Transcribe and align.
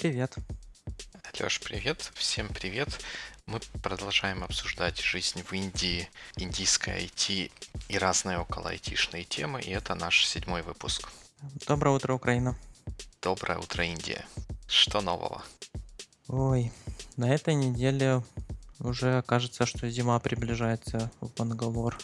привет. 0.00 0.34
Леш, 1.38 1.60
привет. 1.60 2.10
Всем 2.14 2.48
привет. 2.48 2.88
Мы 3.44 3.60
продолжаем 3.82 4.42
обсуждать 4.42 4.98
жизнь 4.98 5.42
в 5.42 5.52
Индии, 5.52 6.08
индийское 6.36 7.00
IT 7.00 7.52
и 7.88 7.98
разные 7.98 8.38
около 8.38 8.70
айтишные 8.70 9.24
темы, 9.24 9.60
и 9.60 9.70
это 9.72 9.94
наш 9.94 10.26
седьмой 10.26 10.62
выпуск. 10.62 11.10
Доброе 11.66 11.94
утро, 11.96 12.14
Украина. 12.14 12.56
Доброе 13.20 13.58
утро, 13.58 13.84
Индия. 13.84 14.24
Что 14.66 15.02
нового? 15.02 15.42
Ой, 16.28 16.72
на 17.18 17.34
этой 17.34 17.52
неделе 17.52 18.22
уже 18.78 19.20
кажется, 19.26 19.66
что 19.66 19.90
зима 19.90 20.18
приближается 20.18 21.10
в 21.20 21.28
Бангалор. 21.34 21.98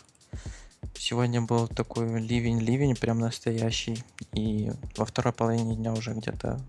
Сегодня 0.99 1.41
был 1.41 1.67
такой 1.67 2.21
ливень-ливень, 2.21 2.95
прям 2.95 3.21
настоящий. 3.21 4.05
И 4.35 4.71
во 4.99 5.07
второй 5.07 5.33
половине 5.33 5.77
дня 5.77 5.95
уже 5.95 6.13
где-то 6.13 6.61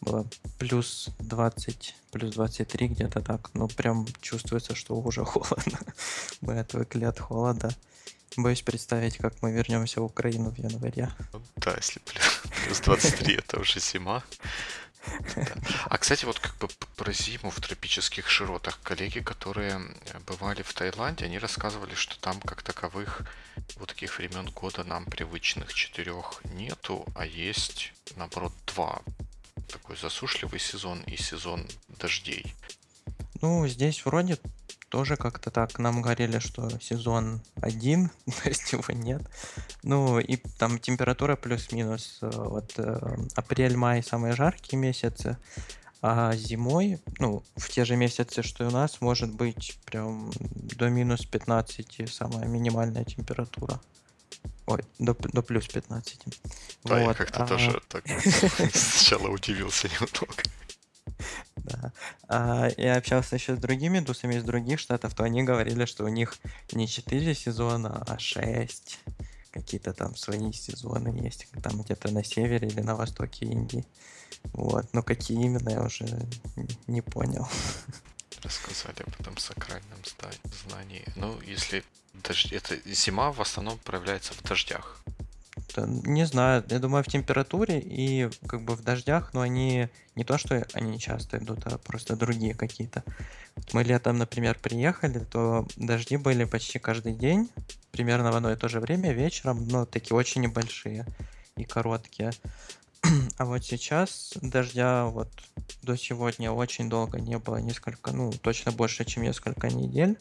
было 0.00 0.26
плюс 0.58 1.10
20, 1.18 1.94
плюс 2.10 2.34
23 2.34 2.88
где-то 2.88 3.20
так. 3.20 3.50
Ну, 3.54 3.68
прям 3.68 4.06
чувствуется, 4.20 4.74
что 4.74 4.94
уже 4.94 5.24
холодно. 5.24 5.78
Мы 6.40 6.58
отвыкли 6.58 7.04
от 7.04 7.18
холода. 7.18 7.74
Боюсь 8.36 8.62
представить, 8.62 9.18
как 9.18 9.42
мы 9.42 9.52
вернемся 9.52 10.00
в 10.00 10.04
Украину 10.04 10.50
в 10.50 10.58
январе. 10.58 11.10
Да, 11.56 11.74
если 11.74 12.00
плюс 12.64 12.80
23 12.80 13.34
это 13.34 13.60
уже 13.60 13.80
зима. 13.80 14.22
А, 15.86 15.98
кстати, 15.98 16.24
вот 16.24 16.38
как 16.38 16.56
бы 16.58 16.68
про 16.96 17.12
зиму 17.12 17.50
в 17.50 17.60
тропических 17.60 18.28
широтах 18.28 18.78
коллеги, 18.82 19.20
которые 19.20 19.80
бывали 20.26 20.62
в 20.62 20.72
Таиланде, 20.74 21.24
они 21.24 21.38
рассказывали, 21.38 21.94
что 21.94 22.20
там 22.20 22.40
как 22.40 22.62
таковых 22.62 23.22
вот 23.76 23.88
таких 23.88 24.18
времен 24.18 24.50
года 24.50 24.84
нам 24.84 25.06
привычных 25.06 25.72
четырех 25.72 26.42
нету, 26.44 27.06
а 27.14 27.24
есть, 27.24 27.92
наоборот, 28.16 28.52
два. 28.66 29.02
Такой 29.72 29.96
засушливый 29.96 30.60
сезон 30.60 31.00
и 31.06 31.16
сезон 31.16 31.66
дождей. 31.88 32.54
Ну, 33.42 33.66
здесь 33.68 34.04
вроде 34.04 34.38
тоже 34.90 35.16
как-то 35.16 35.50
так 35.50 35.78
нам 35.78 36.02
говорили, 36.02 36.40
что 36.40 36.68
сезон 36.80 37.40
один, 37.60 38.10
то 38.26 38.48
есть 38.48 38.72
его 38.72 38.92
нет. 38.92 39.22
Ну, 39.82 40.18
и 40.18 40.36
там 40.58 40.78
температура 40.78 41.36
плюс-минус. 41.36 42.18
Э, 42.20 42.30
вот 42.34 42.72
э, 42.76 43.16
апрель-май 43.36 44.02
самые 44.02 44.34
жаркие 44.34 44.78
месяцы, 44.78 45.38
а 46.02 46.34
зимой, 46.34 46.98
ну, 47.18 47.42
в 47.56 47.68
те 47.68 47.84
же 47.84 47.96
месяцы, 47.96 48.42
что 48.42 48.64
и 48.64 48.66
у 48.66 48.70
нас, 48.70 49.00
может 49.00 49.32
быть 49.34 49.78
прям 49.84 50.30
до 50.78 50.88
минус 50.88 51.24
15 51.24 52.10
самая 52.10 52.46
минимальная 52.46 53.04
температура. 53.04 53.80
Ой, 54.70 54.84
до, 55.00 55.14
до 55.14 55.42
плюс 55.42 55.66
15. 55.66 56.24
Да, 56.84 56.94
вот. 56.94 57.08
я 57.08 57.14
как-то 57.14 57.42
а... 57.42 57.46
тоже 57.46 57.82
так 57.88 58.04
сначала 58.72 59.28
удивился 59.28 59.88
немного. 59.88 60.32
Да. 61.56 61.92
А, 62.28 62.68
я 62.76 62.96
общался 62.96 63.34
еще 63.34 63.56
с 63.56 63.58
другими 63.58 63.98
индусами 63.98 64.36
из 64.36 64.44
других 64.44 64.78
штатов, 64.78 65.12
то 65.14 65.24
они 65.24 65.42
говорили, 65.42 65.86
что 65.86 66.04
у 66.04 66.08
них 66.08 66.38
не 66.70 66.86
4 66.86 67.34
сезона, 67.34 68.04
а 68.06 68.16
6. 68.16 69.00
Какие-то 69.50 69.92
там 69.92 70.14
свои 70.14 70.52
сезоны 70.52 71.08
есть, 71.20 71.48
там 71.64 71.82
где-то 71.82 72.12
на 72.12 72.22
севере 72.22 72.68
или 72.68 72.80
на 72.80 72.94
востоке 72.94 73.46
Индии. 73.46 73.84
Вот. 74.52 74.86
Но 74.92 75.02
какие 75.02 75.42
именно, 75.44 75.70
я 75.70 75.82
уже 75.82 76.06
не 76.86 77.00
понял. 77.00 77.48
Рассказали 78.50 79.02
об 79.06 79.20
этом 79.20 79.36
сакральном 79.36 80.00
знании. 80.66 81.04
Ну, 81.14 81.40
если 81.42 81.84
дождь... 82.14 82.52
это 82.52 82.76
зима 82.84 83.30
в 83.30 83.40
основном 83.40 83.78
проявляется 83.78 84.34
в 84.34 84.42
дождях. 84.42 85.00
Не 85.76 86.26
знаю, 86.26 86.64
я 86.68 86.80
думаю, 86.80 87.04
в 87.04 87.06
температуре 87.06 87.78
и 87.78 88.28
как 88.48 88.62
бы 88.62 88.74
в 88.74 88.82
дождях, 88.82 89.32
но 89.34 89.42
они 89.42 89.88
не 90.16 90.24
то, 90.24 90.36
что 90.36 90.66
они 90.72 90.98
часто 90.98 91.38
идут, 91.38 91.60
а 91.64 91.78
просто 91.78 92.16
другие 92.16 92.54
какие-то. 92.54 93.04
Мы 93.72 93.84
летом, 93.84 94.18
например, 94.18 94.58
приехали, 94.58 95.20
то 95.20 95.64
дожди 95.76 96.16
были 96.16 96.42
почти 96.42 96.80
каждый 96.80 97.12
день, 97.12 97.48
примерно 97.92 98.32
в 98.32 98.36
одно 98.36 98.50
и 98.50 98.56
то 98.56 98.68
же 98.68 98.80
время, 98.80 99.12
вечером, 99.12 99.68
но 99.68 99.86
такие 99.86 100.16
очень 100.16 100.40
небольшие 100.40 101.06
и 101.56 101.64
короткие. 101.64 102.32
А 103.38 103.44
вот 103.44 103.64
сейчас 103.64 104.34
дождя 104.42 105.06
вот 105.06 105.28
до 105.82 105.96
сегодня 105.96 106.52
очень 106.52 106.88
долго 106.88 107.20
не 107.20 107.38
было, 107.38 107.56
несколько, 107.56 108.12
ну, 108.12 108.32
точно 108.32 108.72
больше, 108.72 109.04
чем 109.04 109.22
несколько 109.22 109.68
недель. 109.68 110.18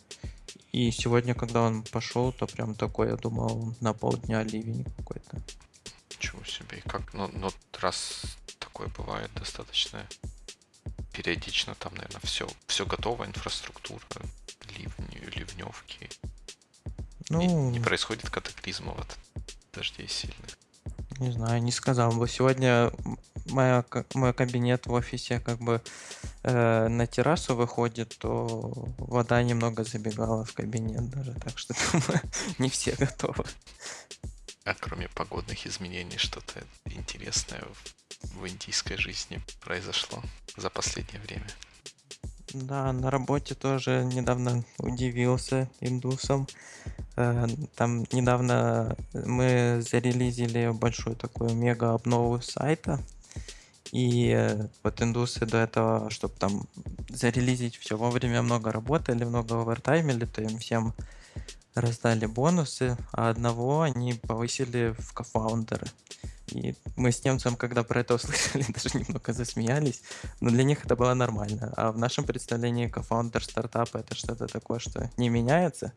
И 0.72 0.92
сегодня, 0.92 1.34
когда 1.34 1.62
он 1.62 1.84
пошел, 1.84 2.32
то 2.32 2.48
прям 2.48 2.76
такой, 2.76 3.10
я 3.10 3.16
думал, 3.16 3.76
на 3.82 3.94
полдня 3.94 4.44
ливень 4.44 4.86
какой-то. 4.98 5.42
Ничего 6.12 6.44
себе. 6.44 6.78
И 6.78 6.90
как, 6.90 7.14
ну, 7.14 7.30
ну, 7.34 7.50
раз 7.80 8.22
такое 8.60 8.88
бывает 8.90 9.32
достаточно 9.36 10.06
периодично, 11.12 11.76
там, 11.76 11.94
наверное, 11.96 12.22
все, 12.24 12.48
все 12.68 12.86
готово, 12.86 13.26
инфраструктура, 13.26 14.02
ливни, 14.78 15.18
ливневки. 15.36 16.10
Ну, 17.30 17.42
не, 17.42 17.48
не 17.48 17.80
происходит 17.80 18.30
катаклизмов 18.30 19.00
от 19.00 19.18
дождей 19.74 20.08
сильных. 20.08 20.59
Не 21.20 21.32
знаю, 21.32 21.62
не 21.62 21.72
сказал 21.72 22.12
бы. 22.12 22.28
Сегодня 22.28 22.92
моя, 23.52 23.84
мой 24.14 24.34
кабинет 24.34 24.88
в 24.88 24.94
офисе 24.94 25.40
как 25.40 25.60
бы 25.60 25.82
э, 26.44 26.88
на 26.88 27.08
террасу 27.08 27.56
выходит, 27.56 28.16
то 28.20 28.72
вода 28.98 29.44
немного 29.44 29.84
забегала 29.84 30.46
в 30.46 30.54
кабинет 30.54 31.10
даже, 31.10 31.34
так 31.34 31.58
что 31.58 31.74
думаю, 31.92 32.22
не 32.58 32.70
все 32.70 32.96
готовы. 32.98 33.44
А 34.66 34.74
кроме 34.80 35.10
погодных 35.10 35.66
изменений, 35.66 36.18
что-то 36.18 36.64
интересное 36.86 37.64
в, 37.64 38.40
в 38.40 38.48
индийской 38.48 38.98
жизни 38.98 39.42
произошло 39.62 40.22
за 40.56 40.70
последнее 40.70 41.22
время? 41.22 41.48
Да, 42.54 42.92
на 42.94 43.12
работе 43.12 43.56
тоже 43.56 44.04
недавно 44.06 44.64
удивился 44.78 45.70
индусам. 45.82 46.48
Э, 47.20 47.48
там 47.76 48.06
недавно 48.14 48.96
мы 49.14 49.82
зарелизили 49.82 50.72
большую 50.72 51.18
такую 51.18 51.54
мега 51.54 51.94
обнову 51.94 52.42
сайта. 52.42 53.00
И 53.92 54.30
э, 54.30 54.68
вот 54.84 55.02
индусы 55.02 55.46
до 55.46 55.58
этого, 55.58 56.10
чтобы 56.10 56.36
там 56.36 56.64
зарелизить 57.10 57.76
все 57.76 57.98
вовремя 57.98 58.42
много 58.42 58.72
работали, 58.72 59.26
много 59.26 59.60
овертаймили, 59.62 60.26
то 60.26 60.42
им 60.42 60.60
всем 60.60 60.94
раздали 61.76 62.26
бонусы, 62.26 62.98
а 63.12 63.30
одного 63.30 63.82
они 63.82 64.14
повысили 64.14 64.96
в 64.98 65.14
кофаундеры. 65.14 65.88
И 66.52 66.76
мы 66.96 67.12
с 67.12 67.24
немцем, 67.24 67.56
когда 67.56 67.84
про 67.84 68.02
это 68.02 68.16
услышали, 68.16 68.66
даже 68.70 68.98
немного 68.98 69.34
засмеялись, 69.34 70.02
но 70.42 70.50
для 70.50 70.64
них 70.64 70.86
это 70.86 70.96
было 70.96 71.14
нормально. 71.14 71.74
А 71.78 71.92
в 71.92 71.98
нашем 71.98 72.26
представлении 72.26 72.88
кофаундер 72.88 73.44
стартапа 73.44 73.98
это 73.98 74.16
что-то 74.16 74.48
такое, 74.48 74.80
что 74.80 75.10
не 75.18 75.30
меняется. 75.30 75.94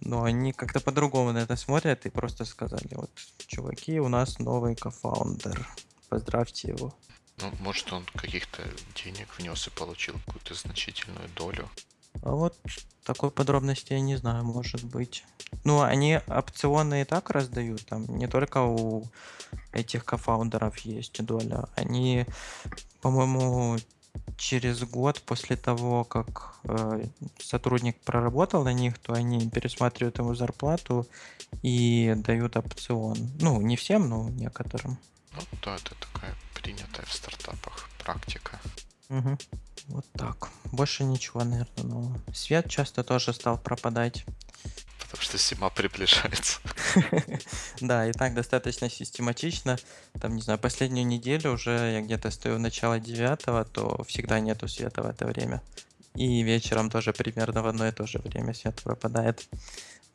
Но 0.00 0.22
они 0.22 0.52
как-то 0.52 0.80
по-другому 0.80 1.32
на 1.32 1.38
это 1.38 1.56
смотрят 1.56 2.06
и 2.06 2.10
просто 2.10 2.44
сказали, 2.44 2.88
вот, 2.92 3.10
чуваки, 3.46 4.00
у 4.00 4.08
нас 4.08 4.38
новый 4.38 4.76
кофаундер. 4.76 5.66
Поздравьте 6.08 6.68
его. 6.68 6.94
Ну, 7.40 7.52
может, 7.60 7.92
он 7.92 8.04
каких-то 8.14 8.62
денег 8.94 9.28
внес 9.38 9.66
и 9.66 9.70
получил 9.70 10.14
какую-то 10.26 10.54
значительную 10.54 11.28
долю. 11.36 11.68
А 12.22 12.30
вот 12.32 12.56
такой 13.04 13.30
подробности 13.30 13.92
я 13.92 14.00
не 14.00 14.16
знаю, 14.16 14.44
может 14.44 14.84
быть. 14.84 15.24
Ну, 15.64 15.82
они 15.82 16.20
опционы 16.26 17.02
и 17.02 17.04
так 17.04 17.30
раздают, 17.30 17.86
там 17.86 18.04
не 18.18 18.26
только 18.26 18.62
у 18.62 19.04
этих 19.72 20.04
кофаундеров 20.04 20.78
есть 20.78 21.24
доля. 21.24 21.68
Они, 21.74 22.26
по-моему, 23.00 23.78
через 24.36 24.82
год 24.82 25.20
после 25.22 25.56
того, 25.56 26.04
как 26.04 26.56
э, 26.64 27.06
сотрудник 27.38 27.98
проработал 28.00 28.64
на 28.64 28.72
них, 28.72 28.98
то 28.98 29.12
они 29.12 29.48
пересматривают 29.48 30.18
ему 30.18 30.34
зарплату 30.34 31.06
и 31.62 32.14
дают 32.16 32.56
опцион. 32.56 33.16
Ну, 33.40 33.60
не 33.60 33.76
всем, 33.76 34.08
но 34.08 34.28
некоторым. 34.30 34.98
Ну 35.32 35.40
да, 35.62 35.76
это 35.76 35.94
такая 35.94 36.34
принятая 36.54 37.06
в 37.06 37.12
стартапах 37.12 37.88
практика. 37.98 38.60
Угу. 39.08 39.38
Вот 39.88 40.04
так. 40.12 40.50
Больше 40.72 41.04
ничего, 41.04 41.44
наверное, 41.44 41.84
нового. 41.84 42.20
Свет 42.34 42.68
часто 42.68 43.02
тоже 43.02 43.32
стал 43.32 43.58
пропадать. 43.58 44.24
Потому 45.00 45.22
что 45.22 45.38
зима 45.38 45.70
приближается. 45.70 46.60
Да, 47.80 48.06
и 48.06 48.12
так 48.12 48.34
достаточно 48.34 48.90
систематично. 48.90 49.78
Там, 50.20 50.36
не 50.36 50.42
знаю, 50.42 50.58
последнюю 50.58 51.06
неделю 51.06 51.52
уже 51.52 51.70
я 51.70 52.00
где-то 52.02 52.30
стою 52.30 52.56
в 52.56 52.60
начало 52.60 53.00
девятого, 53.00 53.64
то 53.64 54.04
всегда 54.04 54.40
нету 54.40 54.68
света 54.68 55.02
в 55.02 55.06
это 55.06 55.24
время. 55.26 55.62
И 56.14 56.42
вечером 56.42 56.90
тоже 56.90 57.12
примерно 57.12 57.62
в 57.62 57.66
одно 57.66 57.86
и 57.86 57.92
то 57.92 58.06
же 58.06 58.18
время 58.18 58.52
свет 58.52 58.82
пропадает. 58.82 59.48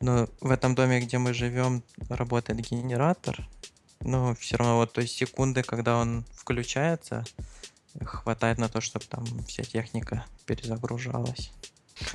Но 0.00 0.28
в 0.40 0.50
этом 0.50 0.74
доме, 0.74 1.00
где 1.00 1.18
мы 1.18 1.34
живем, 1.34 1.82
работает 2.08 2.60
генератор. 2.60 3.48
Но 4.00 4.34
все 4.34 4.56
равно 4.56 4.76
вот 4.76 4.92
той 4.92 5.08
секунды, 5.08 5.62
когда 5.62 5.96
он 5.96 6.24
включается, 6.36 7.24
хватает 8.02 8.58
на 8.58 8.68
то, 8.68 8.80
чтобы 8.80 9.04
там 9.06 9.44
вся 9.44 9.62
техника 9.64 10.26
перезагружалась. 10.46 11.50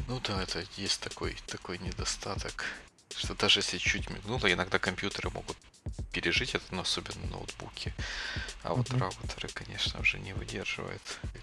Ну 0.07 0.19
да, 0.19 0.41
это 0.43 0.63
есть 0.77 1.01
такой, 1.01 1.35
такой 1.47 1.77
недостаток, 1.79 2.65
что 3.15 3.33
даже 3.35 3.59
если 3.59 3.77
чуть 3.77 4.09
мигнуло, 4.09 4.51
иногда 4.51 4.77
компьютеры 4.79 5.29
могут 5.29 5.57
пережить 6.11 6.55
это, 6.55 6.75
но 6.75 6.81
особенно 6.81 7.25
ноутбуки. 7.27 7.93
А 8.63 8.73
вот 8.73 8.89
Мгм. 8.89 8.99
роутеры, 8.99 9.47
конечно, 9.53 9.99
уже 9.99 10.19
не 10.19 10.33
выдерживают 10.33 11.01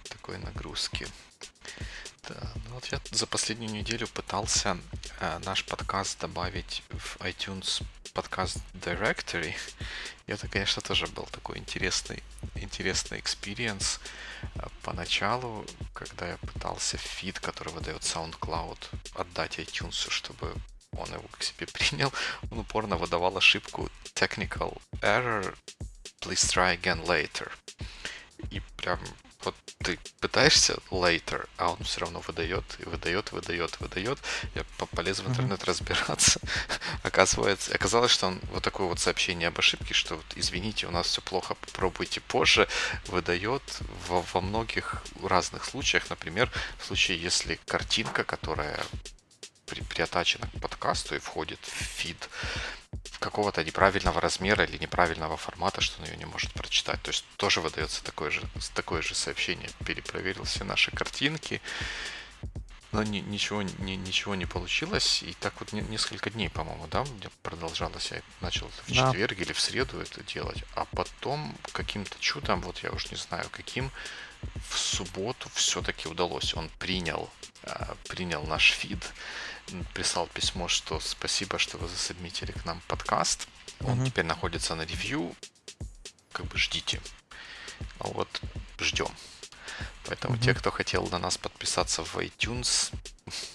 такой 0.08 0.38
нагрузки. 0.38 1.06
Ну 2.28 2.74
вот 2.74 2.86
я 2.86 3.00
за 3.10 3.26
последнюю 3.26 3.72
неделю 3.72 4.08
пытался 4.08 4.78
э, 5.20 5.38
наш 5.44 5.64
подкаст 5.64 6.18
добавить 6.20 6.82
в 6.90 7.16
iTunes 7.18 7.82
Podcast 8.14 8.58
Directory. 8.74 9.54
И 10.26 10.32
это, 10.32 10.48
конечно, 10.48 10.82
тоже 10.82 11.06
был 11.06 11.24
такой 11.26 11.58
интересный, 11.58 12.22
интересный 12.54 13.20
experience. 13.20 14.00
Э, 14.54 14.66
Поначалу, 14.82 15.64
когда 15.92 16.28
я 16.28 16.36
пытался 16.38 16.96
фид, 16.96 17.38
который 17.38 17.72
выдает 17.72 18.02
SoundCloud, 18.02 18.78
отдать 19.14 19.58
iTunes, 19.58 20.10
чтобы 20.10 20.52
он 20.92 21.08
его 21.12 21.28
к 21.38 21.42
себе 21.42 21.66
принял, 21.72 22.12
он 22.50 22.60
упорно 22.60 22.96
выдавал 22.96 23.36
ошибку 23.36 23.88
Technical 24.14 24.80
Error, 25.00 25.54
Please 26.20 26.44
try 26.50 26.72
again 26.72 27.04
later. 27.06 27.52
И 28.50 28.60
прям 28.76 28.98
ты 29.86 30.00
пытаешься 30.20 30.78
later, 30.90 31.48
а 31.58 31.70
он 31.70 31.78
все 31.84 32.00
равно 32.00 32.20
выдает, 32.26 32.64
и 32.80 32.84
выдает, 32.84 33.30
выдает, 33.30 33.78
выдает. 33.78 34.18
Я 34.56 34.64
по- 34.78 34.86
полез 34.86 35.20
в 35.20 35.28
интернет 35.28 35.62
разбираться. 35.64 36.40
Оказывается, 37.04 37.72
оказалось, 37.72 38.10
что 38.10 38.26
он 38.26 38.40
вот 38.50 38.64
такое 38.64 38.88
вот 38.88 38.98
сообщение 38.98 39.46
об 39.46 39.58
ошибке, 39.60 39.94
что 39.94 40.16
вот, 40.16 40.26
извините, 40.34 40.88
у 40.88 40.90
нас 40.90 41.06
все 41.06 41.20
плохо, 41.20 41.54
попробуйте 41.54 42.20
позже, 42.20 42.66
выдает 43.06 43.62
во, 44.08 44.22
во 44.22 44.40
многих 44.40 44.96
разных 45.22 45.64
случаях. 45.64 46.10
Например, 46.10 46.50
в 46.80 46.86
случае, 46.86 47.22
если 47.22 47.60
картинка, 47.64 48.24
которая 48.24 48.80
при, 49.66 49.82
приотачена 49.82 50.48
к 50.48 50.60
подкасту 50.60 51.14
и 51.14 51.20
входит 51.20 51.60
в 51.62 51.84
фид, 51.84 52.28
какого-то 53.18 53.64
неправильного 53.64 54.20
размера 54.20 54.64
или 54.64 54.78
неправильного 54.78 55.36
формата, 55.36 55.80
что 55.80 56.00
он 56.02 56.08
ее 56.08 56.16
не 56.16 56.24
может 56.24 56.52
прочитать. 56.52 57.00
То 57.02 57.10
есть 57.10 57.24
тоже 57.36 57.60
выдается 57.60 58.02
такое 58.04 58.30
же, 58.30 58.42
такое 58.74 59.02
же 59.02 59.14
сообщение. 59.14 59.70
Перепроверил 59.84 60.44
все 60.44 60.64
наши 60.64 60.90
картинки, 60.90 61.60
но 62.92 63.02
ни- 63.02 63.18
ничего, 63.20 63.62
ни- 63.62 63.96
ничего 63.96 64.34
не 64.34 64.46
получилось. 64.46 65.22
И 65.22 65.34
так 65.40 65.54
вот 65.60 65.72
не- 65.72 65.82
несколько 65.82 66.30
дней, 66.30 66.48
по-моему, 66.48 66.86
да, 66.86 67.04
продолжалось. 67.42 68.10
Я 68.12 68.22
начал 68.40 68.68
в 68.68 68.88
Да. 68.94 69.10
четверг 69.10 69.38
или 69.38 69.52
в 69.52 69.60
среду 69.60 70.00
это 70.00 70.22
делать. 70.22 70.62
А 70.74 70.84
потом 70.86 71.54
каким-то 71.72 72.16
чудом, 72.20 72.60
вот 72.62 72.78
я 72.82 72.90
уж 72.90 73.10
не 73.10 73.16
знаю 73.16 73.46
каким, 73.50 73.90
в 74.68 74.78
субботу 74.78 75.48
все-таки 75.54 76.08
удалось. 76.08 76.54
Он 76.54 76.68
принял, 76.78 77.30
а, 77.64 77.96
принял 78.08 78.42
наш 78.44 78.70
фид, 78.72 79.04
прислал 79.94 80.26
письмо, 80.28 80.68
что 80.68 81.00
спасибо, 81.00 81.58
что 81.58 81.78
вы 81.78 81.88
засобмитили 81.88 82.52
к 82.52 82.64
нам 82.64 82.80
подкаст. 82.88 83.48
Он 83.80 83.96
Мгм. 83.98 84.06
теперь 84.06 84.24
находится 84.24 84.74
на 84.74 84.82
ревью. 84.82 85.34
Как 86.32 86.46
бы 86.46 86.58
ждите. 86.58 87.00
Ну 88.00 88.12
вот, 88.12 88.40
ждем. 88.80 89.08
Поэтому 90.04 90.34
Мгм. 90.34 90.42
те, 90.42 90.54
кто 90.54 90.70
хотел 90.70 91.06
на 91.08 91.18
нас 91.18 91.36
подписаться 91.36 92.02
в 92.04 92.16
iTunes, 92.18 92.92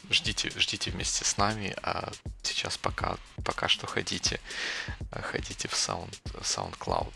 ждите, 0.10 0.50
ждите 0.60 0.92
вместе 0.92 1.24
с 1.26 1.38
нами. 1.38 1.74
А 1.82 2.12
сейчас 2.44 2.78
пока, 2.78 3.18
пока 3.44 3.68
что 3.68 3.88
ходите, 3.88 4.40
э, 5.12 5.22
ходите 5.22 5.68
в 5.68 5.74
Sound, 5.74 6.14
SoundCloud. 6.42 7.14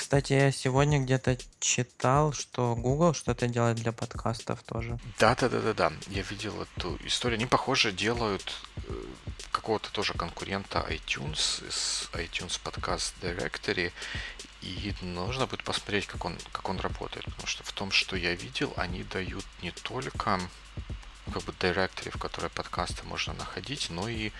Кстати, 0.00 0.32
я 0.32 0.50
сегодня 0.50 0.98
где-то 0.98 1.36
читал, 1.60 2.32
что 2.32 2.74
Google 2.74 3.12
что-то 3.12 3.46
делает 3.48 3.76
для 3.76 3.92
подкастов 3.92 4.62
тоже. 4.62 4.98
Да, 5.18 5.36
да, 5.36 5.50
да, 5.50 5.60
да, 5.60 5.74
да. 5.74 5.92
Я 6.08 6.22
видел 6.22 6.54
эту 6.62 6.98
историю. 7.04 7.36
Они, 7.36 7.44
похоже, 7.44 7.92
делают 7.92 8.50
э, 8.88 9.04
какого-то 9.52 9.92
тоже 9.92 10.14
конкурента 10.14 10.86
iTunes 10.88 11.62
из 11.68 12.08
iTunes 12.14 12.58
Podcast 12.64 13.12
Directory. 13.20 13.92
И 14.62 14.94
нужно 15.02 15.46
будет 15.46 15.64
посмотреть, 15.64 16.06
как 16.06 16.24
он, 16.24 16.38
как 16.50 16.70
он 16.70 16.80
работает. 16.80 17.26
Потому 17.26 17.46
что 17.46 17.62
в 17.62 17.72
том, 17.72 17.90
что 17.90 18.16
я 18.16 18.34
видел, 18.34 18.72
они 18.78 19.04
дают 19.04 19.44
не 19.60 19.70
только 19.70 20.40
ну, 21.26 21.32
как 21.34 21.42
бы 21.42 21.52
directory, 21.52 22.10
в 22.10 22.18
которой 22.18 22.48
подкасты 22.48 23.02
можно 23.04 23.34
находить, 23.34 23.90
но 23.90 24.08
и 24.08 24.32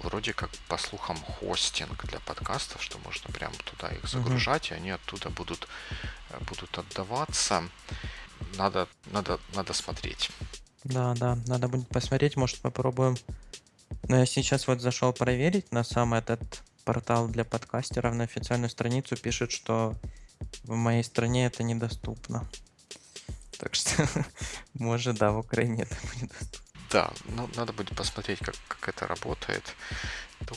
вроде 0.00 0.32
как, 0.32 0.50
по 0.68 0.78
слухам, 0.78 1.16
хостинг 1.16 2.04
для 2.06 2.20
подкастов, 2.20 2.82
что 2.82 2.98
можно 2.98 3.32
прямо 3.32 3.54
туда 3.64 3.88
их 3.88 4.08
загружать, 4.08 4.70
и 4.70 4.74
они 4.74 4.90
оттуда 4.90 5.30
будут, 5.30 5.68
э, 6.30 6.38
будут 6.44 6.76
отдаваться. 6.78 7.64
Надо, 8.56 8.88
надо, 9.12 9.38
надо 9.54 9.72
смотреть. 9.72 10.30
Да, 10.84 11.14
да, 11.14 11.38
надо 11.46 11.68
будет 11.68 11.88
посмотреть, 11.88 12.36
может 12.36 12.60
попробуем. 12.60 13.16
Но 14.08 14.18
я 14.18 14.26
сейчас 14.26 14.66
вот 14.66 14.80
зашел 14.80 15.12
проверить 15.12 15.72
на 15.72 15.84
сам 15.84 16.14
этот 16.14 16.62
портал 16.84 17.28
для 17.28 17.44
подкастеров, 17.44 18.14
на 18.14 18.24
официальную 18.24 18.70
страницу 18.70 19.16
пишет, 19.16 19.50
что 19.50 19.94
в 20.64 20.74
моей 20.74 21.02
стране 21.02 21.46
это 21.46 21.62
недоступно. 21.62 22.46
Так 23.58 23.74
что, 23.74 24.06
может, 24.74 25.16
да, 25.16 25.32
в 25.32 25.38
Украине 25.38 25.84
это 25.84 25.96
будет 26.14 26.30
доступно. 26.38 26.63
Да, 26.94 27.10
ну, 27.24 27.50
надо 27.56 27.72
будет 27.72 27.96
посмотреть, 27.96 28.38
как, 28.38 28.54
как 28.68 28.88
это 28.88 29.08
работает. 29.08 29.74
Ну, 30.48 30.56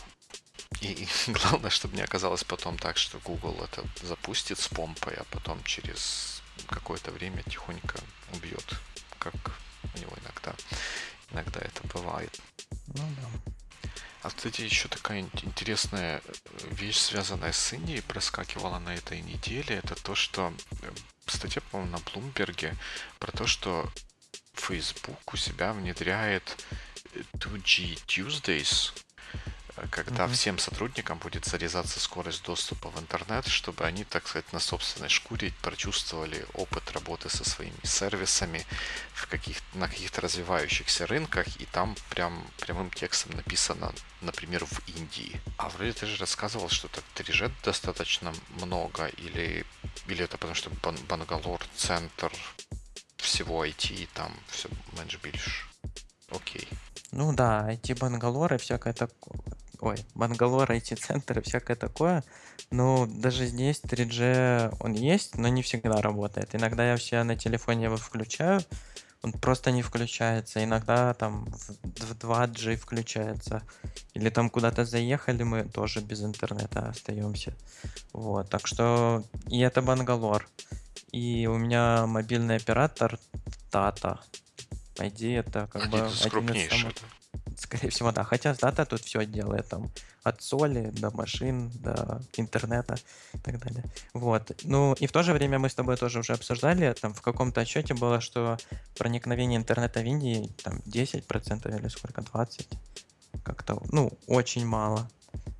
И, 0.82 0.88
и 0.94 1.08
главное, 1.32 1.72
чтобы 1.72 1.96
не 1.96 2.04
оказалось 2.04 2.44
потом 2.44 2.78
так, 2.78 2.98
что 2.98 3.18
Google 3.20 3.60
это 3.64 3.84
запустит 4.06 4.60
с 4.60 4.68
помпой, 4.68 5.16
а 5.16 5.24
потом 5.32 5.64
через 5.64 6.44
какое-то 6.68 7.10
время 7.12 7.42
тихонько 7.50 8.00
убьет, 8.34 8.66
как 9.18 9.34
у 9.96 9.98
него 9.98 10.12
иногда, 10.24 10.54
иногда 11.32 11.60
это 11.60 11.88
бывает. 11.88 12.40
Ну 12.88 13.04
да. 13.18 13.52
А, 14.22 14.30
кстати, 14.30 14.62
еще 14.62 14.90
такая 14.90 15.22
ин- 15.22 15.32
интересная 15.42 16.22
э, 16.24 16.32
вещь, 16.72 16.98
связанная 16.98 17.52
с 17.54 17.74
Индией, 17.74 18.02
проскакивала 18.04 18.78
на 18.80 18.94
этой 18.94 19.22
неделе. 19.22 19.78
Это 19.78 19.96
то, 19.96 20.14
что 20.16 20.54
э, 20.84 20.92
статья, 21.26 21.62
по-моему, 21.72 21.94
на 21.94 22.00
Блумберге 22.00 22.76
про 23.20 23.32
то, 23.32 23.48
что 23.48 23.90
Facebook 24.60 25.34
у 25.34 25.38
себя 25.38 25.74
внедряет 25.74 26.64
э, 27.14 27.20
2G 27.38 28.00
Tuesdays, 28.06 28.92
э, 29.78 29.86
когда 29.92 30.26
Мгм. 30.26 30.34
всем 30.34 30.60
сотрудникам 30.60 31.18
будет 31.20 31.46
зарезаться 31.46 32.00
скорость 32.00 32.44
доступа 32.44 32.90
в 32.90 33.00
интернет, 33.00 33.48
чтобы 33.48 33.86
они, 33.86 34.04
так 34.04 34.28
сказать, 34.28 34.52
на 34.54 34.60
собственной 34.60 35.10
шкуре 35.10 35.54
прочувствовали 35.62 36.46
опыт 36.54 36.92
работы 36.92 37.30
со 37.30 37.44
своими 37.44 37.80
сервисами 37.84 38.66
в 39.14 39.28
каких, 39.28 39.58
на 39.74 39.88
каких-то 39.88 40.22
развивающихся 40.22 41.06
рынках, 41.08 41.48
и 41.62 41.66
там 41.66 41.96
прям 42.10 42.46
прямым 42.60 42.90
текстом 42.90 43.32
написано, 43.36 43.94
например, 44.22 44.66
в 44.66 44.80
Индии. 44.90 45.40
А 45.58 45.70
вроде 45.70 45.94
ты 45.94 46.06
же 46.08 46.18
рассказывал, 46.18 46.70
что 46.70 46.88
так 46.88 47.04
3G 47.16 47.52
достаточно 47.64 48.34
много, 48.62 49.08
или, 49.08 49.66
или 50.08 50.24
это 50.24 50.38
потому 50.38 50.56
что 50.56 50.70
Бан- 50.82 50.98
Бангалор 51.08 51.62
центр 51.76 52.32
всего 53.28 53.66
IT, 53.66 54.08
там 54.14 54.32
все 54.48 54.70
меньше 54.98 55.20
більш 55.24 55.70
окей. 56.32 56.68
Ну 57.12 57.34
да, 57.34 57.70
IT-бангалор 57.70 58.54
и 58.54 58.58
всякое 58.58 58.94
такое. 58.94 59.40
Ой, 59.80 59.98
бангалор, 60.16 60.72
IT-центр 60.72 61.40
и 61.40 61.42
всякое 61.42 61.76
такое. 61.76 62.24
Но 62.72 63.06
даже 63.06 63.46
здесь 63.46 63.82
3G 63.84 64.76
он 64.80 64.94
есть, 64.94 65.38
но 65.38 65.48
не 65.50 65.62
всегда 65.62 66.02
работает. 66.02 66.56
Иногда 66.56 66.90
я 66.92 66.96
все 66.96 67.24
на 67.24 67.36
телефоне 67.36 67.86
его 67.86 67.98
включаю, 67.98 68.62
он 69.22 69.32
просто 69.34 69.72
не 69.72 69.82
включается. 69.82 70.64
Иногда 70.64 71.14
там 71.14 71.46
в 71.84 72.12
2G 72.12 72.76
включается. 72.76 73.62
Или 74.14 74.30
там 74.30 74.50
куда-то 74.50 74.86
заехали, 74.86 75.44
мы 75.44 75.64
тоже 75.64 76.02
без 76.02 76.22
интернета 76.22 76.90
остаемся. 76.90 77.54
Вот, 78.14 78.50
так 78.50 78.68
что 78.68 79.24
и 79.48 79.60
это 79.60 79.82
Бангалор. 79.82 80.48
И 81.12 81.48
у 81.48 81.58
меня 81.58 82.06
мобильный 82.06 82.58
оператор 82.58 83.20
Тата. 83.72 84.20
По 84.96 85.08
идее, 85.08 85.40
это 85.40 85.68
как 85.72 85.90
бы 85.90 86.00
Один 86.00 86.10
из 86.10 86.26
один 86.26 86.50
из 86.50 86.70
самых 86.70 86.94
Скорее 87.58 87.90
всего, 87.90 88.12
да. 88.12 88.24
Хотя 88.24 88.52
Data 88.52 88.86
тут 88.86 89.02
все 89.02 89.26
делает 89.26 89.68
там 89.68 89.90
от 90.24 90.42
соли 90.44 90.92
до 90.92 91.10
машин, 91.12 91.72
до 91.76 92.22
интернета 92.36 92.98
и 93.34 93.38
так 93.40 93.60
далее. 93.60 93.84
Вот. 94.14 94.52
Ну 94.64 94.94
и 94.94 95.08
в 95.08 95.12
то 95.12 95.24
же 95.24 95.34
время 95.34 95.58
мы 95.58 95.70
с 95.70 95.76
тобой 95.76 95.98
тоже 95.98 96.20
уже 96.20 96.34
обсуждали, 96.34 96.94
там 96.94 97.14
в 97.14 97.22
каком-то 97.22 97.62
отчете 97.62 97.94
было, 97.94 98.22
что 98.22 98.58
проникновение 98.98 99.58
интернета 99.58 100.02
в 100.02 100.06
Индии 100.06 100.52
там 100.64 100.78
10% 100.86 101.80
или 101.80 101.88
сколько, 101.88 102.22
20%. 102.22 102.78
Как-то, 103.44 103.82
ну, 103.92 104.12
очень 104.28 104.66
мало. 104.66 105.10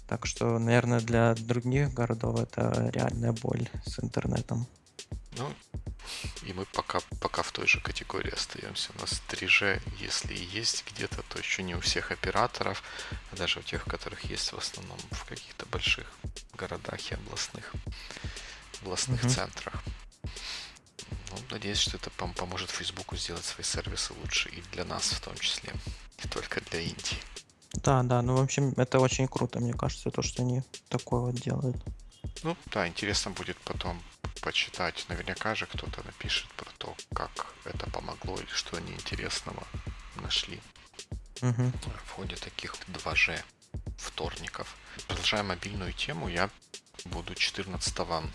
Так 0.08 0.26
что, 0.26 0.60
наверное, 0.60 1.00
для 1.00 1.36
других 1.36 1.94
городов 1.94 2.40
это 2.40 2.90
реальная 2.94 3.32
боль 3.32 3.70
с 3.86 4.00
интернетом. 4.04 4.68
Ну, 5.38 5.54
и 6.44 6.54
мы 6.54 6.66
пока, 6.66 7.00
пока 7.22 7.44
в 7.44 7.52
той 7.52 7.68
же 7.68 7.80
категории 7.82 8.34
остаемся. 8.34 8.92
У 8.98 9.02
нас 9.02 9.22
3G, 9.30 9.82
если 10.00 10.34
и 10.34 10.44
есть 10.44 10.84
где-то, 10.92 11.22
то 11.24 11.38
еще 11.40 11.64
не 11.64 11.76
у 11.76 11.80
всех 11.82 12.12
операторов, 12.12 12.84
а 13.32 13.36
даже 13.36 13.60
у 13.60 13.64
тех, 13.64 13.86
у 13.86 13.90
которых 13.90 14.24
есть 14.26 14.52
в 14.52 14.58
основном 14.58 14.98
в 15.12 15.26
каких-то 15.26 15.66
больших 15.68 16.08
городах 16.54 17.12
и 17.12 17.16
областных, 17.16 17.74
областных 18.82 19.22
Мгм. 19.24 19.30
центрах. 19.34 19.84
Ну, 21.30 21.38
надеюсь, 21.52 21.80
что 21.80 21.98
это 21.98 22.10
пом- 22.18 22.34
поможет 22.34 22.70
Фейсбуку 22.72 23.16
сделать 23.18 23.46
свои 23.46 23.64
сервисы 23.64 24.14
лучше 24.14 24.50
и 24.50 24.62
для 24.72 24.86
нас 24.86 25.12
в 25.12 25.20
том 25.22 25.38
числе, 25.38 25.74
не 26.24 26.30
только 26.30 26.62
для 26.62 26.80
Индии. 26.80 27.18
Да, 27.74 28.02
да, 28.04 28.22
ну, 28.22 28.36
в 28.38 28.42
общем, 28.42 28.74
это 28.78 29.00
очень 29.00 29.28
круто, 29.28 29.60
мне 29.60 29.74
кажется, 29.74 30.10
то, 30.10 30.22
что 30.22 30.42
они 30.42 30.64
такое 30.90 31.20
вот 31.22 31.36
делают. 31.36 31.78
Ну, 32.44 32.58
да, 32.68 32.88
интересно 32.88 33.32
будет 33.32 33.58
потом 33.60 34.02
почитать. 34.42 35.06
Наверняка 35.10 35.56
же 35.56 35.66
кто-то 35.66 36.04
напишет 36.06 36.48
про 36.54 36.70
то, 36.78 36.96
как 37.14 37.54
это 37.66 37.90
помогло 37.90 38.38
или 38.40 38.50
что 38.50 38.78
они 38.78 38.94
интересного 38.94 39.68
нашли 40.16 40.62
Мгм. 41.42 41.72
в 42.06 42.12
ходе 42.12 42.36
таких 42.36 42.76
2G 42.88 43.42
вторников. 43.98 44.76
Продолжая 45.08 45.44
мобильную 45.44 45.94
тему, 45.94 46.28
я 46.28 46.50
буду 47.06 47.36
14 47.36 48.32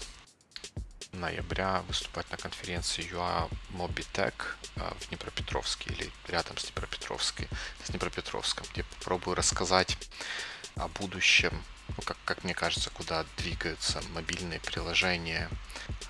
ноября 1.12 1.82
выступать 1.88 2.30
на 2.30 2.37
конференции 2.37 3.04
UA 3.04 3.50
Mobitech 3.70 4.34
а, 4.76 4.94
в 4.99 5.08
Днепропетровске 5.08 5.90
или 5.92 6.11
рядом 6.28 6.56
с 6.56 6.64
Днепропетровской, 6.64 7.49
с 7.84 7.90
Днепропетровском, 7.90 8.66
где 8.72 8.82
попробую 8.84 9.34
рассказать 9.34 9.99
о 10.76 10.88
будущем, 10.88 11.62
как, 12.04 12.16
как 12.25 12.44
мне 12.44 12.54
кажется, 12.54 12.90
куда 12.90 13.25
двигаются 13.37 14.00
мобильные 14.14 14.61
приложения 14.61 15.49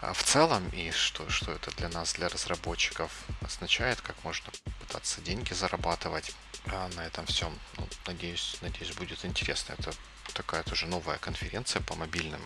а, 0.00 0.12
в 0.12 0.22
целом 0.22 0.68
и 0.70 0.90
что, 0.90 1.28
что 1.30 1.52
это 1.52 1.70
для 1.76 1.88
нас, 1.88 2.14
для 2.14 2.28
разработчиков 2.28 3.12
означает, 3.40 4.00
как 4.00 4.16
можно 4.24 4.50
пытаться 4.80 5.20
деньги 5.20 5.52
зарабатывать 5.52 6.34
а, 6.66 6.88
на 6.96 7.00
этом 7.06 7.26
всем. 7.26 7.58
Ну, 7.76 7.86
надеюсь, 8.06 8.56
надеюсь, 8.60 8.92
будет 8.92 9.24
интересно. 9.24 9.74
Это 9.78 9.92
такая 10.34 10.62
тоже 10.62 10.86
новая 10.86 11.18
конференция 11.18 11.82
по 11.82 11.94
мобильным, 11.94 12.40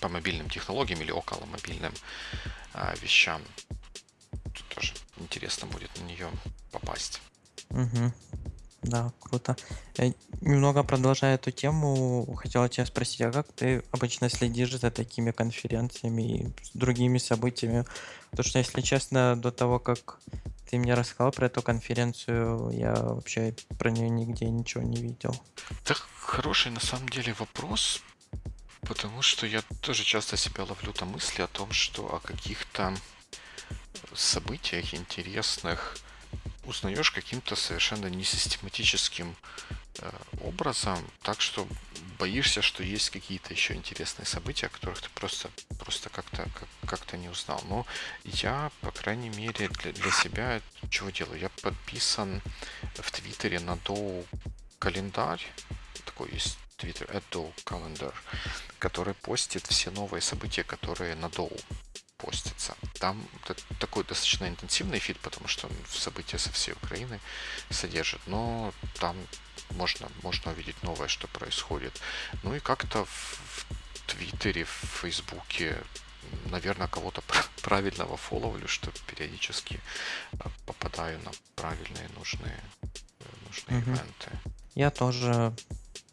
по 0.00 0.08
мобильным 0.08 0.48
технологиям 0.48 1.00
или 1.00 1.10
около 1.10 1.44
мобильным 1.46 1.92
а, 2.74 2.94
вещам. 3.00 3.42
Тут 4.54 4.68
тоже 4.68 4.94
интересно 5.18 5.66
будет 5.66 5.96
на 5.98 6.02
нее 6.04 6.30
попасть. 6.72 7.20
Мгм. 7.70 8.12
Да, 8.86 9.12
круто. 9.20 9.56
Э, 9.98 10.12
Немного 10.40 10.84
продолжая 10.84 11.34
эту 11.34 11.50
тему, 11.50 12.36
хотела 12.36 12.68
тебя 12.68 12.86
спросить, 12.86 13.20
а 13.22 13.32
как 13.32 13.52
ты 13.52 13.82
обычно 13.90 14.28
следишь 14.30 14.78
за 14.78 14.90
такими 14.90 15.32
конференциями 15.32 16.22
и 16.22 16.46
другими 16.74 17.18
событиями? 17.18 17.84
Потому 18.30 18.48
что, 18.48 18.58
если 18.58 18.80
честно, 18.82 19.34
до 19.36 19.50
того, 19.50 19.78
как 19.78 20.20
ты 20.70 20.78
мне 20.78 20.94
рассказал 20.94 21.32
про 21.32 21.46
эту 21.46 21.62
конференцию, 21.62 22.70
я 22.70 22.94
вообще 22.94 23.54
про 23.78 23.90
нее 23.90 24.08
нигде 24.08 24.46
ничего 24.46 24.82
не 24.82 25.00
видел. 25.00 25.34
Это 25.82 25.94
хороший 26.20 26.70
на 26.70 26.80
самом 26.80 27.08
деле 27.08 27.34
вопрос, 27.38 28.02
потому 28.82 29.22
что 29.22 29.46
я 29.46 29.62
тоже 29.80 30.04
часто 30.04 30.36
себя 30.36 30.64
ловлю 30.64 30.92
на 31.00 31.06
мысли 31.06 31.42
о 31.42 31.48
том, 31.48 31.72
что 31.72 32.14
о 32.14 32.20
каких-то 32.20 32.94
событиях 34.14 34.94
интересных 34.94 35.96
узнаешь 36.66 37.10
каким-то 37.10 37.56
совершенно 37.56 38.06
несистематическим 38.06 39.36
э, 39.98 40.10
образом, 40.42 40.98
так 41.22 41.40
что 41.40 41.66
боишься, 42.18 42.62
что 42.62 42.82
есть 42.82 43.10
какие-то 43.10 43.52
еще 43.54 43.74
интересные 43.74 44.26
события, 44.26 44.66
о 44.66 44.70
которых 44.70 45.00
ты 45.00 45.08
просто, 45.10 45.50
просто 45.78 46.10
как-то 46.10 46.48
как, 46.54 46.68
как-то 46.88 47.16
не 47.16 47.28
узнал. 47.28 47.62
Но 47.68 47.86
я, 48.24 48.70
по 48.80 48.90
крайней 48.90 49.30
мере, 49.30 49.68
для, 49.68 49.92
для 49.92 50.10
себя 50.10 50.60
чего 50.90 51.10
делаю? 51.10 51.40
Я 51.40 51.48
подписан 51.62 52.42
в 52.94 53.10
Твиттере 53.10 53.60
на 53.60 53.76
Доу 53.76 54.24
календарь, 54.78 55.44
такой 56.04 56.30
есть 56.32 56.58
Twitter, 56.78 57.22
Dow 57.30 57.52
Calendar, 57.64 58.14
который 58.78 59.14
постит 59.14 59.66
все 59.66 59.90
новые 59.90 60.20
события, 60.20 60.62
которые 60.62 61.14
на 61.14 61.28
Доу 61.28 61.56
постится. 62.18 62.74
Там 62.98 63.22
такой 63.78 64.04
достаточно 64.04 64.48
интенсивный 64.48 64.98
фид, 64.98 65.18
потому 65.20 65.48
что 65.48 65.66
он 65.66 65.72
события 65.88 66.38
со 66.38 66.50
всей 66.52 66.72
Украины 66.72 67.20
содержит, 67.70 68.20
но 68.26 68.72
там 68.98 69.16
можно, 69.70 70.08
можно 70.22 70.52
увидеть 70.52 70.82
новое, 70.82 71.08
что 71.08 71.28
происходит. 71.28 72.00
Ну 72.42 72.54
и 72.54 72.60
как-то 72.60 73.04
в 73.04 73.66
Твиттере, 74.06 74.64
в 74.64 75.00
Фейсбуке, 75.00 75.76
наверное, 76.50 76.88
кого-то 76.88 77.22
правильного 77.62 78.16
фолловлю, 78.16 78.68
что 78.68 78.90
периодически 79.06 79.80
а, 80.38 80.50
попадаю 80.64 81.20
на 81.22 81.32
правильные 81.54 82.08
нужные, 82.16 82.60
нужные 83.46 83.80
Мгм. 83.80 83.94
ивенты. 83.94 84.30
Я 84.74 84.90
тоже 84.90 85.54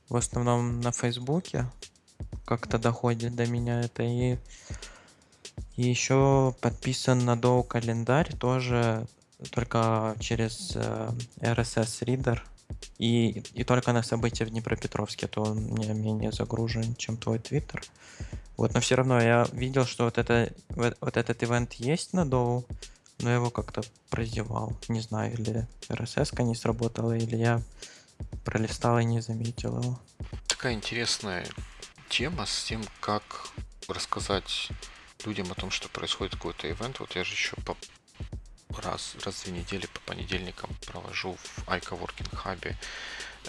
в 0.09 0.15
основном 0.15 0.81
на 0.81 0.91
Фейсбуке 0.91 1.69
как-то 2.45 2.77
доходит 2.77 3.35
до 3.35 3.45
меня 3.45 3.81
это 3.81 4.03
и 4.03 4.37
и 5.75 5.89
еще 5.89 6.53
подписан 6.61 7.25
на 7.25 7.33
Dow 7.35 7.63
календарь 7.63 8.35
тоже 8.37 9.07
только 9.51 10.15
через 10.19 10.73
э, 10.75 11.09
RSS 11.41 12.05
Reader 12.05 12.39
и, 12.97 13.43
и 13.53 13.63
только 13.63 13.91
на 13.91 14.03
события 14.03 14.45
в 14.45 14.49
Днепропетровске, 14.49 15.27
то 15.27 15.41
он 15.41 15.57
мне 15.57 15.93
менее 15.93 16.31
загружен, 16.31 16.95
чем 16.95 17.17
твой 17.17 17.39
Твиттер. 17.39 17.83
Вот, 18.55 18.73
но 18.73 18.79
все 18.79 18.95
равно 18.95 19.19
я 19.19 19.47
видел, 19.51 19.85
что 19.85 20.05
вот, 20.05 20.17
это, 20.17 20.53
вот 20.69 20.95
вот 21.01 21.17
этот 21.17 21.43
ивент 21.43 21.73
есть 21.73 22.13
на 22.13 22.21
Dow, 22.21 22.65
но 23.19 23.29
я 23.29 23.35
его 23.35 23.49
как-то 23.49 23.81
прозевал. 24.09 24.73
Не 24.87 25.01
знаю, 25.01 25.33
или 25.33 25.67
RSS 25.89 26.41
не 26.43 26.55
сработала, 26.55 27.13
или 27.13 27.35
я 27.35 27.61
пролистал 28.45 28.99
и 28.99 29.05
не 29.05 29.21
заметил 29.21 29.81
его. 29.81 29.99
Такая 30.47 30.73
интересная 30.73 31.45
тема 32.09 32.45
с 32.45 32.63
тем, 32.63 32.83
как 32.99 33.49
рассказать 33.87 34.69
людям 35.25 35.51
о 35.51 35.55
том, 35.55 35.71
что 35.71 35.89
происходит 35.89 36.35
какой-то 36.35 36.69
ивент. 36.69 36.99
Вот 36.99 37.15
я 37.15 37.23
же 37.23 37.33
еще 37.33 37.55
по 37.57 37.77
раз, 38.81 39.15
раз 39.23 39.35
в 39.35 39.43
две 39.43 39.59
недели 39.59 39.85
по 39.85 39.99
понедельникам 40.01 40.69
провожу 40.85 41.35
в 41.35 41.67
iCo 41.67 41.99
Working 41.99 42.31
Hub 42.43 42.75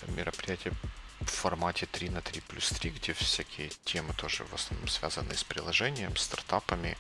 мероприятие 0.09 0.73
в 1.21 1.31
формате 1.31 1.87
3 1.87 2.11
на 2.11 2.21
3 2.21 2.41
плюс 2.43 2.69
3, 2.69 2.91
где 2.91 3.13
всякие 3.15 3.71
темы 3.85 4.13
тоже 4.15 4.45
в 4.45 4.55
основном 4.55 4.89
связаны 4.89 5.35
с 5.35 5.45
приложением, 5.45 6.17
стартапами 6.17 6.97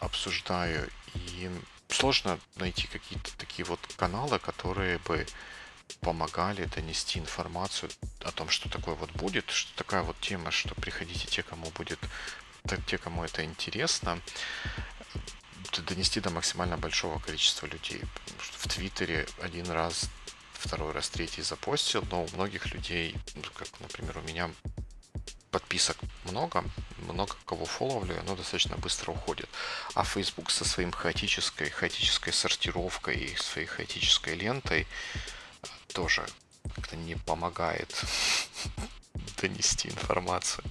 обсуждаю. 0.00 0.88
И 1.14 1.50
сложно 1.88 2.38
найти 2.56 2.86
какие-то 2.86 3.36
такие 3.36 3.64
вот 3.64 3.80
каналы, 3.96 4.38
которые 4.38 4.98
бы 4.98 5.26
помогали 6.00 6.64
донести 6.64 7.18
информацию 7.18 7.90
о 8.20 8.30
том, 8.30 8.50
что 8.50 8.68
такое 8.68 8.94
вот 8.94 9.10
будет, 9.12 9.50
что 9.50 9.74
такая 9.74 10.02
вот 10.02 10.18
тема, 10.20 10.50
что 10.50 10.74
приходите 10.74 11.26
те, 11.26 11.42
кому 11.42 11.70
будет, 11.70 11.98
те, 12.86 12.98
кому 12.98 13.24
это 13.24 13.44
интересно, 13.44 14.20
донести 15.86 16.20
до 16.20 16.30
максимально 16.30 16.76
большого 16.76 17.18
количества 17.18 17.66
людей. 17.66 18.02
В 18.38 18.68
Твиттере 18.68 19.26
один 19.40 19.70
раз, 19.70 20.08
второй 20.52 20.92
раз, 20.92 21.08
третий 21.08 21.42
запостил, 21.42 22.04
но 22.10 22.24
у 22.24 22.28
многих 22.34 22.72
людей, 22.72 23.16
ну, 23.34 23.42
как, 23.54 23.68
например, 23.80 24.18
у 24.18 24.22
меня 24.22 24.50
подписок 25.50 25.96
много, 26.24 26.64
много 26.98 27.34
кого 27.46 27.64
фолловлю, 27.64 28.18
оно 28.20 28.36
достаточно 28.36 28.76
быстро 28.76 29.12
уходит. 29.12 29.48
А 29.94 30.04
Facebook 30.04 30.50
со 30.50 30.64
своим 30.64 30.92
хаотической, 30.92 31.70
хаотической 31.70 32.32
сортировкой 32.32 33.16
и 33.16 33.36
своей 33.36 33.66
хаотической 33.66 34.34
лентой 34.34 34.86
тоже 35.92 36.26
как-то 36.74 36.96
не 36.96 37.14
помогает 37.16 38.04
донести 39.40 39.88
информацию 39.88 40.64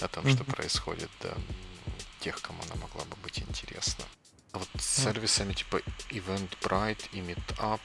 о 0.00 0.08
том, 0.08 0.28
что 0.28 0.44
происходит 0.44 1.10
до 1.20 1.36
тех, 2.20 2.40
кому 2.42 2.62
она 2.62 2.74
могла 2.80 3.04
бы 3.04 3.16
быть 3.22 3.40
интересна. 3.40 4.04
А 4.52 4.58
вот 4.58 4.68
с 4.78 5.02
сервисами 5.02 5.52
типа 5.52 5.80
Eventbrite 6.10 7.08
и 7.12 7.20
Meetup, 7.20 7.80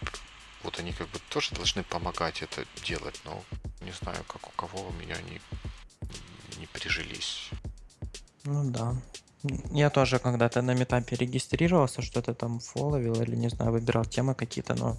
вот 0.63 0.79
они 0.79 0.93
как 0.93 1.07
бы 1.09 1.19
тоже 1.29 1.53
должны 1.53 1.83
помогать 1.83 2.41
это 2.41 2.65
делать, 2.83 3.21
но 3.25 3.43
не 3.81 3.91
знаю, 3.91 4.23
как 4.27 4.47
у 4.47 4.51
кого 4.51 4.87
у 4.87 4.91
меня 4.93 5.15
они 5.15 5.39
не 6.57 6.67
прижились. 6.67 7.49
Ну 8.43 8.71
да. 8.71 8.95
Я 9.71 9.89
тоже 9.89 10.17
когда-то 10.17 10.61
на 10.61 10.73
метапе 10.73 11.15
регистрировался, 11.15 12.01
что-то 12.01 12.33
там 12.33 12.59
фоловил 12.59 13.21
или, 13.21 13.35
не 13.35 13.49
знаю, 13.49 13.71
выбирал 13.71 14.05
темы 14.05 14.33
какие-то, 14.33 14.73
но 14.73 14.97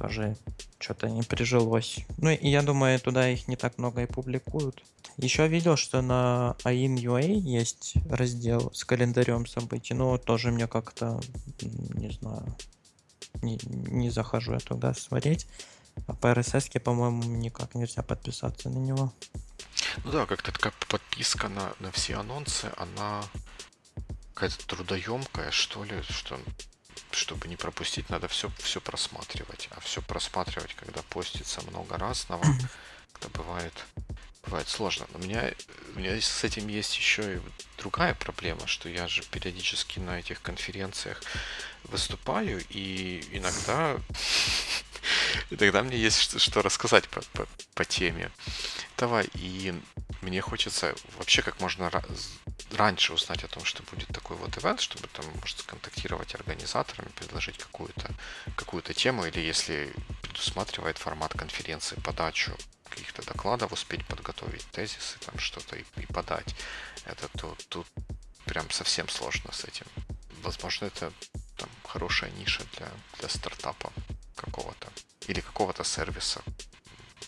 тоже 0.00 0.36
что-то 0.78 1.10
не 1.10 1.22
прижилось. 1.22 1.98
Ну 2.16 2.30
и 2.30 2.48
я 2.48 2.62
думаю, 2.62 2.98
туда 2.98 3.28
их 3.28 3.48
не 3.48 3.56
так 3.56 3.76
много 3.78 4.02
и 4.02 4.06
публикуют. 4.06 4.82
Еще 5.18 5.46
видел, 5.46 5.76
что 5.76 6.00
на 6.00 6.56
AIN.ua 6.64 7.22
есть 7.22 7.94
раздел 8.08 8.72
с 8.72 8.84
календарем 8.84 9.46
событий, 9.46 9.92
но 9.92 10.16
тоже 10.16 10.50
мне 10.50 10.66
как-то, 10.66 11.20
не 11.60 12.10
знаю, 12.10 12.56
не, 13.42 13.58
не 13.64 14.10
захожу 14.10 14.52
я 14.52 14.58
туда 14.58 14.94
смотреть. 14.94 15.46
А 16.06 16.14
по 16.14 16.28
RSS, 16.28 16.80
по-моему, 16.80 17.22
никак 17.24 17.74
нельзя 17.74 18.02
подписаться 18.02 18.70
на 18.70 18.78
него. 18.78 19.12
Ну 20.04 20.12
да, 20.12 20.24
как-то 20.24 20.52
такая 20.52 20.72
подписка 20.88 21.48
на, 21.48 21.72
на 21.80 21.90
все 21.90 22.14
анонсы, 22.14 22.70
она 22.76 23.22
какая-то 24.32 24.66
трудоемкая, 24.66 25.50
что 25.50 25.84
ли, 25.84 26.00
что 26.08 26.38
чтобы 27.12 27.48
не 27.48 27.56
пропустить, 27.56 28.10
надо 28.10 28.28
все, 28.28 28.50
все 28.58 28.80
просматривать. 28.80 29.68
А 29.72 29.80
все 29.80 30.02
просматривать, 30.02 30.74
когда 30.74 31.02
постится 31.02 31.60
много 31.62 31.96
разного, 31.98 32.42
когда 33.12 33.28
бывает, 33.38 33.72
бывает 34.44 34.68
сложно. 34.68 35.06
Но 35.12 35.18
у 35.18 35.22
меня, 35.22 35.52
у 35.94 35.98
меня 35.98 36.20
с 36.20 36.44
этим 36.44 36.68
есть 36.68 36.96
еще 36.96 37.36
и 37.36 37.40
другая 37.78 38.14
проблема, 38.14 38.66
что 38.66 38.88
я 38.88 39.08
же 39.08 39.22
периодически 39.24 39.98
на 39.98 40.18
этих 40.18 40.42
конференциях 40.42 41.22
выступаю, 41.84 42.62
и 42.68 43.26
иногда 43.32 43.96
И 45.50 45.56
тогда 45.56 45.82
мне 45.82 45.96
есть 45.96 46.20
что, 46.20 46.38
что 46.38 46.62
рассказать 46.62 47.08
по, 47.08 47.20
по, 47.32 47.46
по 47.74 47.84
теме. 47.84 48.30
Давай, 48.96 49.28
и 49.34 49.74
мне 50.20 50.40
хочется 50.40 50.94
вообще 51.16 51.42
как 51.42 51.60
можно 51.60 51.90
раньше 52.72 53.12
узнать 53.12 53.44
о 53.44 53.48
том, 53.48 53.64
что 53.64 53.82
будет 53.84 54.08
такой 54.08 54.36
вот 54.36 54.56
ивент, 54.58 54.80
чтобы 54.80 55.08
там, 55.08 55.24
может, 55.40 55.58
сконтактировать 55.58 56.34
организаторами, 56.34 57.08
предложить 57.08 57.58
какую-то 57.58 58.10
какую 58.56 58.82
тему, 58.82 59.24
или 59.24 59.40
если 59.40 59.92
предусматривает 60.22 60.98
формат 60.98 61.32
конференции 61.32 61.96
подачу 62.04 62.52
каких-то 62.88 63.24
докладов, 63.24 63.72
успеть 63.72 64.06
подготовить 64.06 64.66
тезисы, 64.72 65.18
там 65.20 65.38
что-то 65.38 65.76
и, 65.76 65.84
и 65.96 66.06
подать. 66.06 66.54
Это 67.04 67.28
тут, 67.38 67.66
тут 67.68 67.86
прям 68.44 68.68
совсем 68.70 69.08
сложно 69.08 69.52
с 69.52 69.64
этим. 69.64 69.86
Возможно, 70.42 70.86
это 70.86 71.12
там 71.56 71.68
хорошая 71.84 72.30
ниша 72.30 72.62
для, 72.76 72.88
для 73.18 73.28
стартапа 73.28 73.92
какого-то. 74.36 74.88
Или 75.28 75.40
какого-то 75.40 75.84
сервиса. 75.84 76.42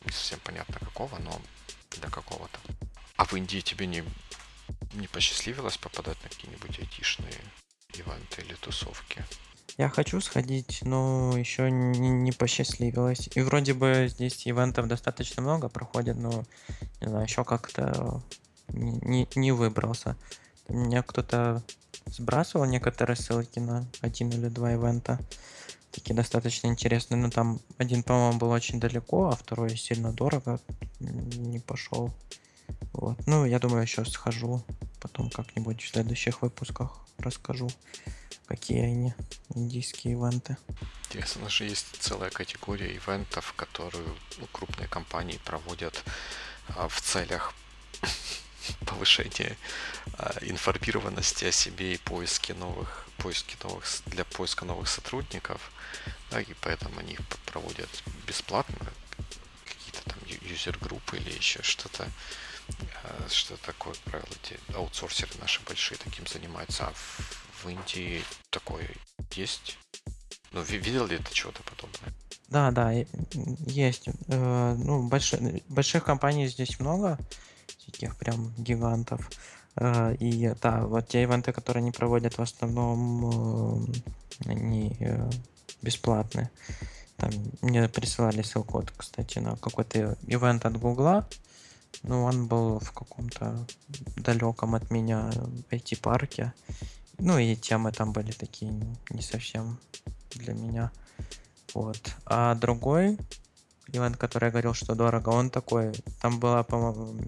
Не 0.04 0.12
совсем 0.12 0.40
понятно 0.40 0.78
какого, 0.80 1.18
но 1.18 1.40
для 2.00 2.10
какого-то. 2.10 2.58
А 3.16 3.24
в 3.24 3.32
Индии 3.34 3.60
тебе 3.60 3.86
не, 3.86 4.04
не 4.94 5.06
посчастливилось 5.08 5.76
попадать 5.76 6.22
на 6.22 6.28
какие-нибудь 6.28 6.78
айтишные 6.78 7.34
ивенты 7.94 8.42
или 8.42 8.54
тусовки? 8.54 9.24
Я 9.78 9.88
хочу 9.88 10.20
сходить, 10.20 10.80
но 10.82 11.36
еще 11.36 11.70
не, 11.70 12.10
не 12.10 12.32
посчастливилось. 12.32 13.30
И 13.34 13.40
вроде 13.40 13.72
бы 13.72 14.06
здесь 14.08 14.46
ивентов 14.46 14.86
достаточно 14.86 15.42
много 15.42 15.68
проходит, 15.68 16.16
но 16.16 16.44
не 17.00 17.08
знаю, 17.08 17.24
еще 17.24 17.44
как-то 17.44 18.22
не, 18.68 18.92
не, 19.02 19.28
не 19.34 19.52
выбрался. 19.52 20.16
Меня 20.68 21.02
кто-то 21.02 21.62
сбрасывал 22.06 22.66
некоторые 22.66 23.16
ссылки 23.16 23.58
на 23.58 23.86
один 24.00 24.30
или 24.30 24.48
два 24.48 24.72
ивента. 24.72 25.18
Такие 25.92 26.14
достаточно 26.14 26.68
интересные. 26.68 27.18
Но 27.18 27.30
там 27.30 27.60
один, 27.78 28.02
по-моему, 28.02 28.38
был 28.38 28.50
очень 28.50 28.80
далеко, 28.80 29.28
а 29.28 29.36
второй 29.36 29.76
сильно 29.76 30.12
дорого. 30.12 30.58
Не 30.98 31.60
пошел. 31.60 32.12
Вот. 32.92 33.18
Ну, 33.26 33.44
я 33.44 33.58
думаю, 33.58 33.82
еще 33.82 34.04
схожу. 34.04 34.62
Потом 35.00 35.30
как-нибудь 35.30 35.82
в 35.82 35.88
следующих 35.88 36.42
выпусках 36.42 36.98
расскажу, 37.18 37.68
какие 38.46 38.80
они, 38.80 39.14
индийские 39.54 40.14
ивенты. 40.14 40.56
Интересно, 41.04 41.48
же 41.48 41.64
есть 41.64 41.86
целая 41.98 42.30
категория 42.30 42.96
ивентов, 42.96 43.52
которую 43.54 44.16
ну, 44.38 44.46
крупные 44.50 44.88
компании 44.88 45.38
проводят 45.44 46.02
а, 46.68 46.88
в 46.88 47.00
целях 47.00 47.54
повышения 48.86 49.56
а, 50.14 50.38
информированности 50.40 51.44
о 51.44 51.52
себе 51.52 51.94
и 51.94 51.98
поиске 51.98 52.54
новых, 52.54 53.06
поиски 53.22 53.56
новых, 53.62 53.84
для 54.06 54.24
поиска 54.24 54.64
новых 54.64 54.88
сотрудников. 54.88 55.70
Да, 56.30 56.40
и 56.40 56.54
поэтому 56.60 56.98
они 56.98 57.18
проводят 57.46 57.88
бесплатно, 58.26 58.92
какие-то 59.64 60.02
там 60.10 60.18
юзер-группы 60.26 61.16
или 61.16 61.30
еще 61.30 61.62
что-то. 61.62 62.08
А, 63.04 63.28
что 63.28 63.56
такое, 63.58 63.94
как 63.94 64.02
правило, 64.02 64.28
эти 64.42 64.58
аутсорсеры 64.74 65.32
наши 65.40 65.60
большие 65.62 65.98
таким 65.98 66.26
занимаются. 66.26 66.86
А 66.86 66.92
в, 66.92 67.64
в 67.64 67.68
Индии 67.68 68.24
такое 68.50 68.88
есть? 69.32 69.78
Ну, 70.52 70.62
видел 70.62 71.06
ли 71.06 71.18
ты 71.18 71.32
чего-то 71.32 71.62
подобное? 71.62 72.12
Да, 72.48 72.70
да, 72.70 72.92
есть. 73.66 74.08
Э, 74.28 74.74
ну, 74.76 75.08
больших, 75.08 75.40
больших 75.68 76.04
компаний 76.04 76.48
здесь 76.48 76.78
много 76.78 77.18
таких 77.86 78.16
прям 78.16 78.52
гигантов. 78.58 79.28
Э, 79.76 80.14
и 80.14 80.52
да, 80.60 80.86
вот 80.86 81.08
те 81.08 81.22
ивенты, 81.22 81.52
которые 81.52 81.82
они 81.82 81.90
проводят, 81.90 82.38
в 82.38 82.42
основном 82.42 83.90
э, 84.46 84.50
они 84.50 84.96
э, 85.00 85.30
бесплатные. 85.80 86.50
Там 87.16 87.30
мне 87.60 87.88
присылали 87.88 88.42
ссылку, 88.42 88.78
вот, 88.78 88.92
кстати, 88.96 89.38
на 89.38 89.56
какой-то 89.56 90.16
ивент 90.26 90.66
от 90.66 90.76
Гугла. 90.76 91.28
Ну, 92.02 92.24
он 92.24 92.46
был 92.48 92.80
в 92.80 92.92
каком-то 92.92 93.66
далеком 94.16 94.74
от 94.74 94.90
меня 94.90 95.30
IT-парке. 95.70 96.52
Ну, 97.18 97.38
и 97.38 97.54
темы 97.54 97.92
там 97.92 98.12
были 98.12 98.32
такие 98.32 98.72
не 99.10 99.22
совсем 99.22 99.78
для 100.34 100.54
меня. 100.54 100.90
Вот. 101.74 102.16
А 102.26 102.54
другой 102.54 103.18
ивент, 103.88 104.16
который 104.16 104.46
я 104.46 104.50
говорил, 104.50 104.74
что 104.74 104.94
дорого, 104.94 105.28
он 105.28 105.50
такой, 105.50 105.92
там 106.20 106.40
была, 106.40 106.62
по-моему, 106.62 107.20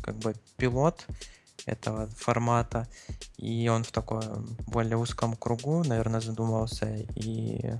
как 0.00 0.16
бы 0.16 0.34
пилот 0.56 1.06
этого 1.66 2.08
формата, 2.08 2.88
и 3.36 3.68
он 3.68 3.84
в 3.84 3.92
таком 3.92 4.22
более 4.66 4.96
узком 4.96 5.36
кругу, 5.36 5.84
наверное, 5.84 6.20
задумался, 6.20 6.86
и 7.14 7.74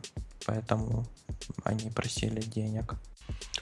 поэтому 0.47 1.07
они 1.64 1.90
просили 1.90 2.40
денег. 2.40 2.95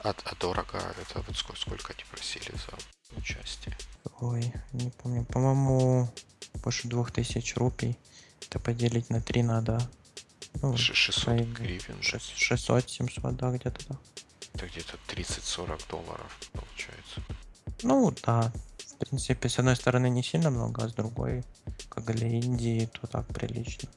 А, 0.03 0.15
а 0.25 0.35
дорого 0.37 0.79
это 1.01 1.23
вот 1.27 1.37
сколько, 1.37 1.61
сколько 1.61 1.93
они 1.93 2.05
просили 2.11 2.53
за 2.53 3.19
участие? 3.19 3.77
Ой, 4.21 4.53
не 4.73 4.91
помню. 4.91 5.25
По-моему, 5.25 6.09
больше 6.63 6.89
двух 6.89 7.11
тысяч 7.11 7.57
рупий. 7.57 7.99
Это 8.43 8.59
поделить 8.59 9.11
на 9.11 9.21
три 9.21 9.43
надо. 9.43 9.81
Ну, 10.63 10.77
600 10.77 11.41
гривен. 11.49 12.01
600-700, 12.01 13.33
да, 13.33 13.51
где-то 13.51 13.81
да. 13.89 13.97
Это 14.55 14.67
где-то 14.67 14.99
30-40 15.09 15.89
долларов 15.89 16.39
получается. 16.53 17.23
Ну 17.83 18.13
да, 18.25 18.53
принципе, 19.01 19.49
с 19.49 19.59
одной 19.59 19.77
стороны 19.77 20.11
не 20.11 20.23
сильно 20.23 20.51
много, 20.51 20.85
а 20.85 20.89
с 20.89 20.93
другой, 20.93 21.45
как 21.89 22.05
для 22.05 22.29
Индии, 22.29 22.89
то 22.93 23.07
так 23.07 23.27
прилично. 23.27 23.89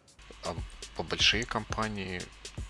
А 0.45 0.55
по 0.95 1.03
большие 1.03 1.45
компании 1.45 2.21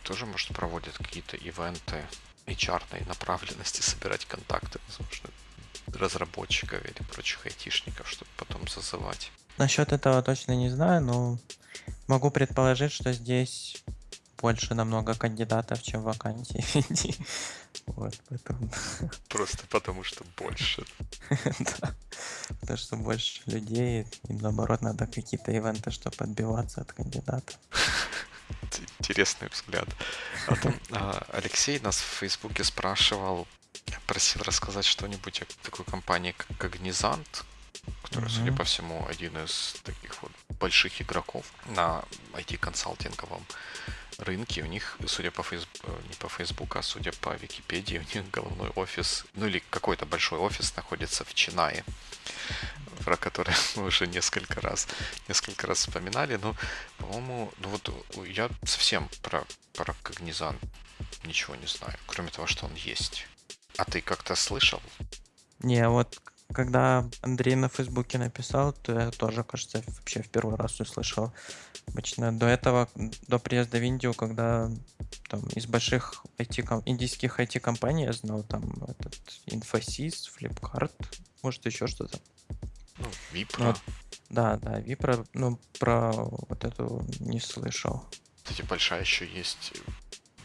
тоже, 0.03 0.25
может, 0.25 0.49
проводят 0.49 0.97
какие-то 0.97 1.37
ивенты 1.37 2.03
HR 2.47 3.07
направленности, 3.07 3.81
собирать 3.89 4.25
контакты, 4.25 4.79
возможно, 4.87 5.29
разработчиков 5.87 6.83
или 6.83 7.03
прочих 7.11 7.45
айтишников, 7.45 8.09
чтобы 8.09 8.31
потом 8.37 8.67
зазывать. 8.67 9.31
Насчет 9.57 9.93
этого 9.93 10.21
точно 10.23 10.53
не 10.53 10.69
знаю, 10.69 11.01
но 11.01 11.37
могу 12.07 12.31
предположить, 12.31 12.91
что 12.91 13.13
здесь 13.13 13.83
больше 14.37 14.73
намного 14.73 15.13
кандидатов, 15.13 15.81
чем 15.83 16.01
вакансий. 16.01 16.65
Вот, 17.85 18.19
поэтому... 18.29 18.69
Просто 19.29 19.65
потому, 19.69 20.03
что 20.03 20.23
больше. 20.37 20.85
Да. 21.79 21.95
Потому 22.59 22.77
что 22.77 22.95
больше 22.95 23.41
людей, 23.45 24.05
и 24.27 24.33
наоборот, 24.33 24.81
надо 24.81 25.07
какие-то 25.07 25.51
ивенты, 25.51 25.91
чтобы 25.91 26.15
отбиваться 26.19 26.81
от 26.81 26.93
кандидатов. 26.93 27.57
Интересный 28.99 29.49
взгляд. 29.49 29.87
А 30.47 30.55
там, 30.55 30.75
а, 30.91 31.25
Алексей 31.33 31.79
нас 31.79 31.97
в 31.97 32.19
Фейсбуке 32.19 32.63
спрашивал, 32.63 33.47
просил 34.07 34.41
рассказать 34.43 34.85
что-нибудь 34.85 35.41
о 35.41 35.45
такой 35.63 35.85
компании, 35.85 36.35
как 36.37 36.49
Cognizant, 36.57 37.43
которая, 38.03 38.29
mm-hmm. 38.29 38.33
судя 38.33 38.53
по 38.53 38.63
всему, 38.63 39.05
один 39.07 39.37
из 39.37 39.75
таких 39.83 40.21
вот 40.21 40.31
больших 40.59 41.01
игроков 41.01 41.45
на 41.67 42.03
IT-консалтинговом 42.33 43.43
рынке. 44.17 44.61
У 44.63 44.65
них, 44.65 44.97
судя 45.07 45.31
по 45.31 45.43
Фейсбуку, 45.43 45.91
э, 45.91 46.01
не 46.09 46.15
по 46.15 46.29
Фейсбуку, 46.29 46.79
а 46.79 46.83
судя 46.83 47.11
по 47.11 47.35
Википедии, 47.35 47.97
у 48.13 48.17
них 48.17 48.29
головной 48.31 48.69
офис, 48.75 49.25
ну 49.35 49.47
или 49.47 49.63
какой-то 49.69 50.05
большой 50.05 50.39
офис 50.39 50.75
находится 50.75 51.23
в 51.23 51.33
Чинае, 51.33 51.83
про 53.03 53.17
который 53.17 53.55
мы 53.75 53.85
уже 53.85 54.07
несколько 54.07 54.61
раз, 54.61 54.87
несколько 55.27 55.67
раз 55.67 55.79
вспоминали. 55.79 56.37
Но, 56.37 56.55
по-моему, 56.97 57.51
ну 57.59 57.69
вот 57.69 57.89
я 58.27 58.49
совсем 58.63 59.09
про, 59.21 59.43
про 59.73 59.93
Когнизан 60.03 60.57
ничего 61.25 61.55
не 61.55 61.67
знаю, 61.67 61.97
кроме 62.07 62.29
того, 62.29 62.47
что 62.47 62.65
он 62.65 62.75
есть. 62.75 63.27
А 63.77 63.85
ты 63.85 64.01
как-то 64.01 64.35
слышал? 64.35 64.81
Не, 65.59 65.87
вот 65.89 66.21
когда 66.51 67.09
Андрей 67.21 67.55
на 67.55 67.69
Фейсбуке 67.69 68.17
написал, 68.17 68.73
то 68.73 68.99
я 68.99 69.11
тоже, 69.11 69.43
кажется, 69.43 69.83
вообще 69.87 70.21
в 70.21 70.29
первый 70.29 70.55
раз 70.55 70.79
услышал. 70.79 71.33
Обычно 71.87 72.37
до 72.37 72.45
этого, 72.47 72.89
до 73.27 73.39
приезда 73.39 73.77
в 73.77 73.83
Индию, 73.83 74.13
когда 74.13 74.69
там 75.29 75.41
из 75.55 75.65
больших 75.65 76.25
IT, 76.37 76.83
индийских 76.85 77.39
IT-компаний 77.39 78.03
я 78.03 78.13
знал, 78.13 78.43
там 78.43 78.63
этот 78.87 79.15
Infosys, 79.47 80.29
Flipkart, 80.37 80.93
может 81.41 81.65
еще 81.65 81.87
что-то. 81.87 82.19
Ну, 82.97 83.07
Випро. 83.31 83.63
Ну, 83.63 83.73
да, 84.29 84.57
да, 84.57 84.79
Випро, 84.79 85.25
ну, 85.33 85.59
про 85.79 86.11
вот 86.11 86.63
эту 86.63 87.05
не 87.19 87.39
слышал. 87.39 88.05
Кстати, 88.43 88.61
большая 88.61 89.01
еще 89.01 89.25
есть, 89.27 89.73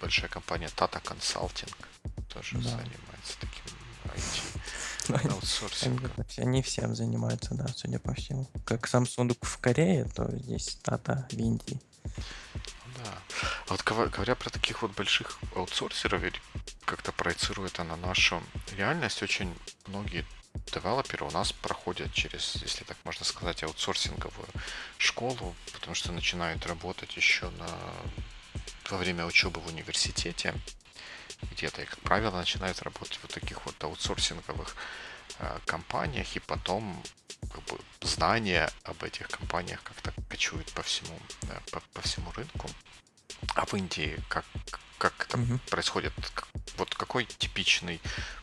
большая 0.01 0.31
компания 0.31 0.69
Tata 0.69 1.03
Consulting, 1.03 1.75
тоже 2.29 2.57
да. 2.57 2.71
занимается 2.71 3.39
Аутсорсинг. 5.11 6.11
Они 6.39 6.63
всем 6.63 6.95
занимаются, 6.95 7.55
да, 7.55 7.67
судя 7.69 7.99
по 7.99 8.15
всему. 8.15 8.47
Как 8.65 8.89
Samsung 8.89 9.37
в 9.41 9.59
Корее, 9.59 10.07
то 10.15 10.31
здесь 10.37 10.79
Tata 10.83 11.29
в 11.29 11.39
Индии. 11.39 11.81
Да. 12.05 13.19
А 13.69 13.71
вот 13.71 13.83
говоря 13.85 14.35
про 14.35 14.51
таких 14.51 14.83
вот 14.83 14.93
больших 14.93 15.39
аутсорсеров, 15.55 16.23
как-то 16.85 17.13
проецирует 17.13 17.75
это 17.75 17.85
на 17.85 17.97
нашу 17.97 18.43
реальность, 18.77 19.23
очень 19.23 19.55
многие 19.87 20.25
девелоперы 20.73 21.25
у 21.25 21.31
нас 21.31 21.53
проходят 21.53 22.13
через, 22.13 22.57
если 22.57 22.85
так 22.85 22.97
можно 23.05 23.25
сказать, 23.25 23.63
аутсорсинговую 23.63 24.49
школу, 24.97 25.55
потому 25.73 25.95
что 25.95 26.13
начинают 26.13 26.67
работать 26.67 27.17
еще 27.17 27.51
на 27.51 27.69
во 28.91 28.97
время 28.97 29.27
учебы 29.27 29.61
в 29.61 29.67
университете. 29.69 30.55
Где-то. 31.43 31.83
И, 31.83 31.87
как 31.87 31.99
правило, 32.01 32.37
начинают 32.37 32.83
работать 32.83 33.17
в 33.19 33.23
вот 33.23 33.33
таких 33.33 33.65
вот 33.67 33.83
аутсорсинговых 33.83 34.77
э, 35.39 35.59
компаниях, 35.67 36.37
и 36.37 36.41
потом 36.41 37.03
как 37.53 37.63
бы, 37.65 37.79
знания 38.01 38.71
об 38.85 39.03
этих 39.03 39.29
компаниях 39.29 39.83
как-то 39.83 40.13
кочуют 40.29 40.71
по 40.73 40.83
всему, 40.83 41.19
да, 41.43 41.61
по, 41.71 41.81
по 41.93 42.03
всему 42.03 42.31
рынку. 42.33 42.69
А 43.55 43.67
в 43.67 43.75
Индии 43.75 44.19
как, 44.29 44.45
как 44.99 45.27
это 45.27 45.39
угу. 45.39 45.59
происходит? 45.71 46.13
Вот 46.77 46.95
какой 46.95 47.25
типичный 47.25 48.01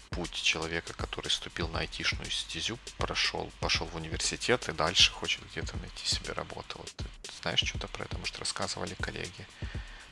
путь 0.09 0.31
человека, 0.31 0.93
который 0.93 1.29
ступил 1.29 1.67
на 1.67 1.79
айтишную 1.79 2.31
стезю, 2.31 2.79
прошел, 2.97 3.51
пошел 3.59 3.85
в 3.87 3.95
университет 3.95 4.69
и 4.69 4.71
дальше 4.71 5.11
хочет 5.11 5.43
где-то 5.51 5.75
найти 5.77 6.07
себе 6.07 6.31
работу. 6.31 6.77
Вот 6.77 6.93
ты 6.95 7.05
знаешь 7.41 7.59
что-то 7.59 7.87
про 7.89 8.05
это? 8.05 8.17
Может, 8.17 8.39
рассказывали 8.39 8.95
коллеги 8.95 9.45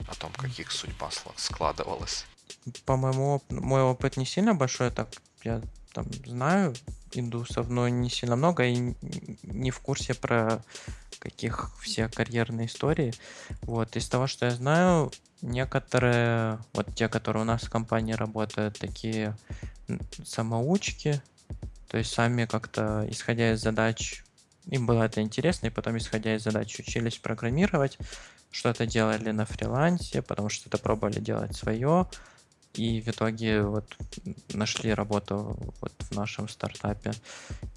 о 0.08 0.16
том, 0.16 0.32
как 0.34 0.50
их 0.60 0.72
судьба 0.72 1.10
складывалась? 1.38 2.26
По-моему, 2.86 3.42
мой 3.50 3.82
опыт 3.82 4.18
не 4.18 4.26
сильно 4.26 4.56
большой, 4.56 4.92
так 4.92 5.10
я 5.44 5.62
там 5.94 6.12
знаю 6.26 6.74
индусов, 7.12 7.70
но 7.70 7.88
не 7.88 8.10
сильно 8.10 8.36
много 8.36 8.66
и 8.66 8.96
не 9.44 9.72
в 9.72 9.80
курсе 9.80 10.14
про 10.14 10.64
каких 11.20 11.72
все 11.82 12.10
карьерные 12.10 12.68
истории. 12.68 13.14
Вот, 13.62 13.96
из 13.96 14.10
того, 14.10 14.28
что 14.28 14.46
я 14.46 14.52
знаю, 14.52 15.12
некоторые, 15.42 16.60
вот 16.74 16.94
те, 16.96 17.08
которые 17.08 17.44
у 17.44 17.46
нас 17.46 17.64
в 17.64 17.70
компании 17.70 18.14
работают, 18.14 18.80
такие 18.80 19.38
самоучки, 20.26 21.22
то 21.88 21.98
есть 21.98 22.12
сами 22.12 22.46
как-то, 22.46 23.06
исходя 23.10 23.54
из 23.54 23.62
задач, 23.62 24.24
им 24.68 24.86
было 24.86 25.04
это 25.04 25.22
интересно, 25.22 25.68
и 25.68 25.70
потом, 25.70 25.98
исходя 25.98 26.36
из 26.36 26.44
задач, 26.44 26.80
учились 26.80 27.18
программировать, 27.18 27.98
что-то 28.52 28.86
делали 28.86 29.32
на 29.32 29.46
фрилансе, 29.46 30.22
потому 30.22 30.50
что 30.50 30.70
это 30.70 30.78
пробовали 30.78 31.20
делать 31.20 31.56
свое, 31.56 32.08
и 32.74 33.02
в 33.02 33.08
итоге 33.08 33.62
вот 33.62 33.86
нашли 34.54 34.94
работу 34.94 35.58
вот 35.82 35.94
в 36.00 36.12
нашем 36.16 36.50
стартапе. 36.50 37.12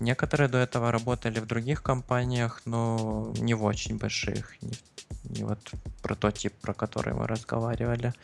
Некоторые 0.01 0.49
до 0.49 0.59
этого 0.59 0.91
работали 0.91 1.39
в 1.39 1.47
других 1.47 1.83
компаниях, 1.83 2.63
но 2.65 3.33
не 3.39 3.55
в 3.55 3.65
очень 3.65 3.99
больших, 3.99 4.61
не, 4.63 4.73
не 5.25 5.45
вот 5.45 5.59
прототип, 6.03 6.55
про 6.55 6.73
который 6.73 7.13
мы 7.13 7.27
разговаривали. 7.27 8.15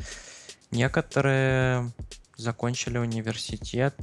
Некоторые 0.70 1.90
закончили 2.36 2.96
университет, 2.96 3.94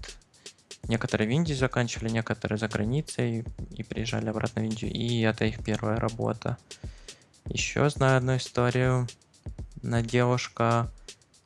некоторые 0.83 1.27
в 1.27 1.31
Индии 1.31 1.53
заканчивали, 1.53 2.09
некоторые 2.09 2.59
за 2.59 2.67
границей 2.67 3.45
и 3.71 3.83
приезжали 3.83 4.29
обратно 4.29 4.61
в 4.61 4.65
Индию, 4.65 4.91
и 4.91 5.21
это 5.21 5.45
их 5.45 5.63
первая 5.63 5.97
работа. 5.97 6.57
Еще 7.45 7.89
знаю 7.89 8.17
одну 8.17 8.37
историю. 8.37 9.07
На 9.81 10.03
девушка 10.03 10.91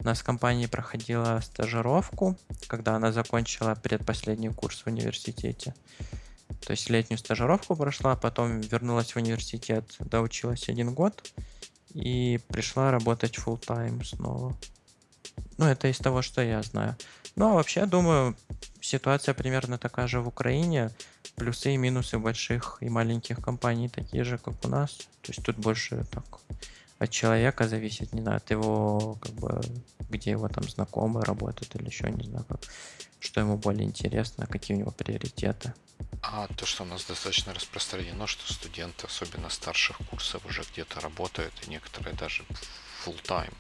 у 0.03 0.05
нас 0.05 0.19
в 0.19 0.23
компании 0.23 0.65
проходила 0.65 1.39
стажировку, 1.41 2.37
когда 2.67 2.95
она 2.95 3.13
закончила 3.13 3.73
предпоследний 3.75 4.49
курс 4.53 4.81
в 4.81 4.87
университете. 4.87 5.73
То 6.65 6.71
есть 6.71 6.89
летнюю 6.89 7.17
стажировку 7.17 7.75
прошла, 7.75 8.17
потом 8.17 8.59
вернулась 8.59 9.13
в 9.13 9.17
университет, 9.17 9.85
доучилась 9.99 10.67
один 10.67 10.93
год 10.93 11.31
и 11.93 12.41
пришла 12.49 12.91
работать 12.91 13.37
full 13.37 13.57
time 13.59 14.03
снова. 14.03 14.57
Ну, 15.57 15.65
это 15.65 15.87
из 15.87 15.99
того, 15.99 16.21
что 16.21 16.41
я 16.41 16.61
знаю. 16.63 16.97
Ну, 17.37 17.51
а 17.51 17.53
вообще, 17.53 17.85
думаю, 17.85 18.35
ситуация 18.81 19.33
примерно 19.33 19.77
такая 19.77 20.07
же 20.07 20.19
в 20.19 20.27
Украине. 20.27 20.91
Плюсы 21.35 21.73
и 21.73 21.77
минусы 21.77 22.19
больших 22.19 22.77
и 22.81 22.89
маленьких 22.89 23.39
компаний 23.41 23.87
такие 23.87 24.25
же, 24.25 24.37
как 24.37 24.65
у 24.65 24.67
нас. 24.67 24.97
То 25.21 25.31
есть 25.31 25.43
тут 25.43 25.55
больше 25.55 26.05
так 26.11 26.25
от 27.03 27.11
человека 27.11 27.67
зависит, 27.67 28.13
не 28.13 28.21
знаю, 28.21 28.37
от 28.37 28.51
его, 28.51 29.17
как 29.21 29.31
бы, 29.33 29.61
где 30.09 30.31
его 30.31 30.47
там 30.47 30.63
знакомые 30.63 31.23
работают 31.23 31.75
или 31.75 31.85
еще, 31.85 32.09
не 32.11 32.23
знаю, 32.23 32.45
как, 32.45 32.61
что 33.19 33.41
ему 33.41 33.57
более 33.57 33.85
интересно, 33.85 34.47
какие 34.47 34.77
у 34.77 34.79
него 34.79 34.91
приоритеты. 34.91 35.73
А 36.21 36.47
то, 36.47 36.65
что 36.65 36.83
у 36.83 36.85
нас 36.85 37.03
достаточно 37.05 37.53
распространено, 37.53 38.27
что 38.27 38.51
студенты, 38.51 39.07
особенно 39.07 39.49
старших 39.49 39.97
курсов, 40.09 40.45
уже 40.45 40.63
где-то 40.71 40.99
работают, 41.01 41.53
и 41.65 41.69
некоторые 41.69 42.15
даже 42.15 42.43
full 43.05 43.21
time 43.23 43.53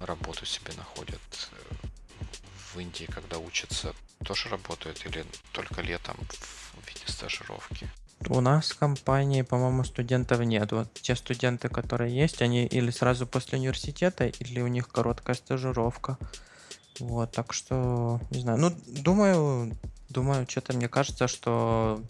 работу 0.00 0.44
себе 0.44 0.72
находят 0.76 1.50
э, 1.52 1.86
в 2.72 2.80
Индии, 2.80 3.04
когда 3.04 3.38
учатся, 3.38 3.94
тоже 4.24 4.48
работают 4.48 5.04
или 5.06 5.24
только 5.52 5.80
летом 5.82 6.16
в 6.28 6.86
виде 6.88 7.06
стажировки? 7.06 7.88
У 8.28 8.40
нас 8.40 8.70
в 8.70 8.78
компании, 8.78 9.42
по-моему, 9.42 9.84
студентов 9.84 10.40
нет. 10.40 10.72
Вот 10.72 10.92
те 10.94 11.14
студенты, 11.14 11.68
которые 11.68 12.14
есть, 12.14 12.42
они 12.42 12.66
или 12.66 12.90
сразу 12.90 13.26
после 13.26 13.58
университета, 13.58 14.26
или 14.26 14.60
у 14.60 14.66
них 14.66 14.88
короткая 14.88 15.36
стажировка. 15.36 16.18
Вот, 17.00 17.32
так 17.32 17.52
что, 17.52 18.20
не 18.30 18.40
знаю. 18.40 18.58
Ну, 18.58 18.72
думаю, 18.86 19.76
думаю, 20.08 20.46
что-то 20.48 20.74
мне 20.74 20.88
кажется, 20.88 21.28
что 21.28 22.00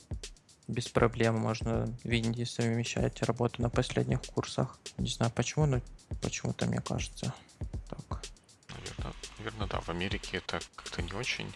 без 0.69 0.89
проблем 0.89 1.37
можно 1.37 1.89
в 2.05 2.09
Индии 2.09 2.45
совмещать 2.45 3.23
работу 3.23 3.61
на 3.63 3.71
последних 3.71 4.23
курсах. 4.23 4.79
Не 4.99 5.09
знаю 5.09 5.33
почему, 5.35 5.67
но 5.67 5.81
почему-то 6.23 6.67
мне 6.67 6.81
кажется. 6.81 7.35
Наверное, 9.45 9.67
да. 9.67 9.81
В 9.81 9.91
Америке 9.91 10.39
это 10.39 10.59
как-то 10.75 11.03
не 11.03 11.13
очень 11.13 11.53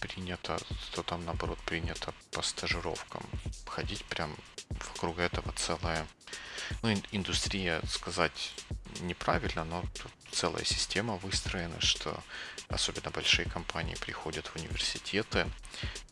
принято, 0.00 0.58
то 0.92 1.02
там 1.02 1.24
наоборот 1.24 1.58
принято 1.60 2.12
по 2.30 2.42
стажировкам 2.42 3.22
ходить 3.66 4.04
прям 4.04 4.36
вокруг 4.68 5.18
этого 5.18 5.50
целая, 5.52 6.06
ну, 6.82 6.94
индустрия 7.12 7.80
сказать 7.88 8.52
неправильно, 9.00 9.64
но 9.64 9.82
целая 10.30 10.64
система 10.64 11.16
выстроена, 11.16 11.80
что 11.80 12.22
особенно 12.68 13.10
большие 13.10 13.48
компании 13.48 13.94
приходят 13.94 14.48
в 14.48 14.56
университеты 14.56 15.46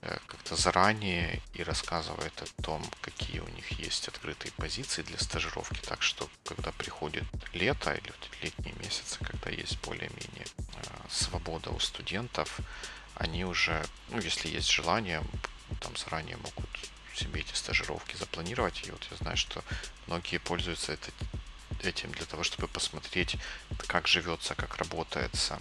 э, 0.01 0.19
как-то 0.27 0.57
заранее 0.57 1.43
и 1.53 1.63
рассказывают 1.63 2.41
о 2.41 2.63
том, 2.63 2.83
какие 3.03 3.41
у 3.41 3.49
них 3.49 3.73
есть 3.73 4.09
открытые 4.09 4.53
позиции 4.53 5.03
для 5.03 5.19
стажировки, 5.19 5.81
так 5.87 6.01
что 6.01 6.31
когда 6.45 6.73
приходит 6.73 7.25
лето 7.53 7.93
или 7.93 8.13
летние 8.43 8.75
месяцы, 8.77 9.19
когда 9.23 9.51
есть 9.51 9.79
более-менее 9.83 10.47
свобода 11.15 11.71
у 11.71 11.81
студентов, 11.81 12.61
они 13.15 13.45
уже, 13.45 13.85
ну, 14.11 14.21
если 14.21 14.49
есть 14.49 14.71
желание, 14.71 15.23
там 15.81 15.97
заранее 15.97 16.37
могут 16.37 16.69
себе 17.15 17.41
эти 17.41 17.55
стажировки 17.55 18.17
запланировать. 18.17 18.87
И 18.87 18.91
вот 18.91 19.07
я 19.11 19.17
знаю, 19.17 19.37
что 19.37 19.63
многие 20.07 20.39
пользуются 20.39 20.93
это, 20.93 21.11
этим 21.83 22.11
для 22.13 22.27
того, 22.27 22.43
чтобы 22.43 22.69
посмотреть, 22.69 23.37
как 23.87 24.07
живется, 24.09 24.55
как 24.55 24.77
работается 24.77 25.61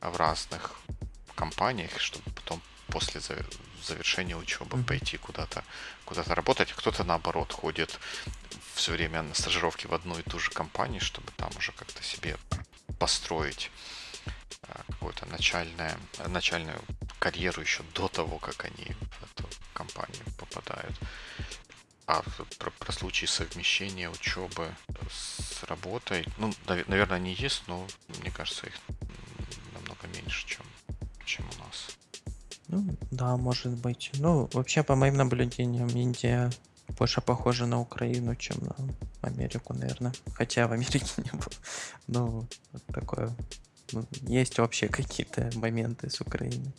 в 0.00 0.16
разных 0.16 0.80
компаниях, 1.34 2.00
чтобы 2.00 2.30
потом 2.30 2.62
после 2.88 3.20
завершения 3.82 4.36
учебы 4.36 4.76
mm-hmm. 4.76 4.84
пойти 4.84 5.16
куда-то 5.16 5.64
куда-то 6.04 6.34
работать, 6.34 6.72
кто-то 6.72 7.04
наоборот 7.04 7.52
ходит 7.52 7.98
все 8.74 8.92
время 8.92 9.22
на 9.22 9.34
стажировки 9.34 9.86
в 9.86 9.94
одну 9.94 10.18
и 10.18 10.22
ту 10.22 10.38
же 10.38 10.50
компанию, 10.50 11.00
чтобы 11.00 11.30
там 11.36 11.50
уже 11.56 11.72
как-то 11.72 12.02
себе 12.02 12.36
построить 12.98 13.70
какую-то 15.22 16.28
начальную, 16.28 16.80
карьеру 17.18 17.60
еще 17.62 17.82
до 17.94 18.08
того, 18.08 18.38
как 18.38 18.64
они 18.64 18.84
в 18.84 19.22
эту 19.22 19.48
компанию 19.72 20.24
попадают. 20.38 20.98
А 22.06 22.22
про, 22.58 22.70
про 22.70 22.92
случаи 22.92 23.26
совмещения 23.26 24.10
учебы 24.10 24.68
с 25.10 25.62
работой, 25.64 26.26
ну, 26.38 26.52
наверное, 26.66 27.16
они 27.16 27.32
есть, 27.34 27.62
но 27.68 27.86
мне 28.20 28.30
кажется, 28.30 28.66
их 28.66 28.74
намного 29.72 30.06
меньше, 30.08 30.46
чем, 30.46 30.64
чем 31.24 31.44
у 31.44 31.64
нас. 31.64 31.96
Ну, 32.68 32.96
да, 33.10 33.36
может 33.36 33.72
быть. 33.72 34.10
Ну, 34.14 34.48
вообще, 34.52 34.82
по 34.82 34.96
моим 34.96 35.14
наблюдениям, 35.14 35.88
Индия 35.88 36.50
больше 36.98 37.20
похожа 37.20 37.66
на 37.66 37.80
Украину, 37.80 38.34
чем 38.34 38.56
на 38.60 38.74
Америку, 39.20 39.74
наверное. 39.74 40.12
Хотя 40.34 40.66
в 40.66 40.72
Америке 40.72 41.06
не 41.18 41.30
было. 41.30 41.52
Ну, 42.08 42.46
такое 42.92 43.32
ну, 43.92 44.06
есть 44.22 44.58
общие 44.58 44.88
какие-то 44.90 45.50
моменты 45.54 46.10
с 46.10 46.20
Украиной. 46.20 46.72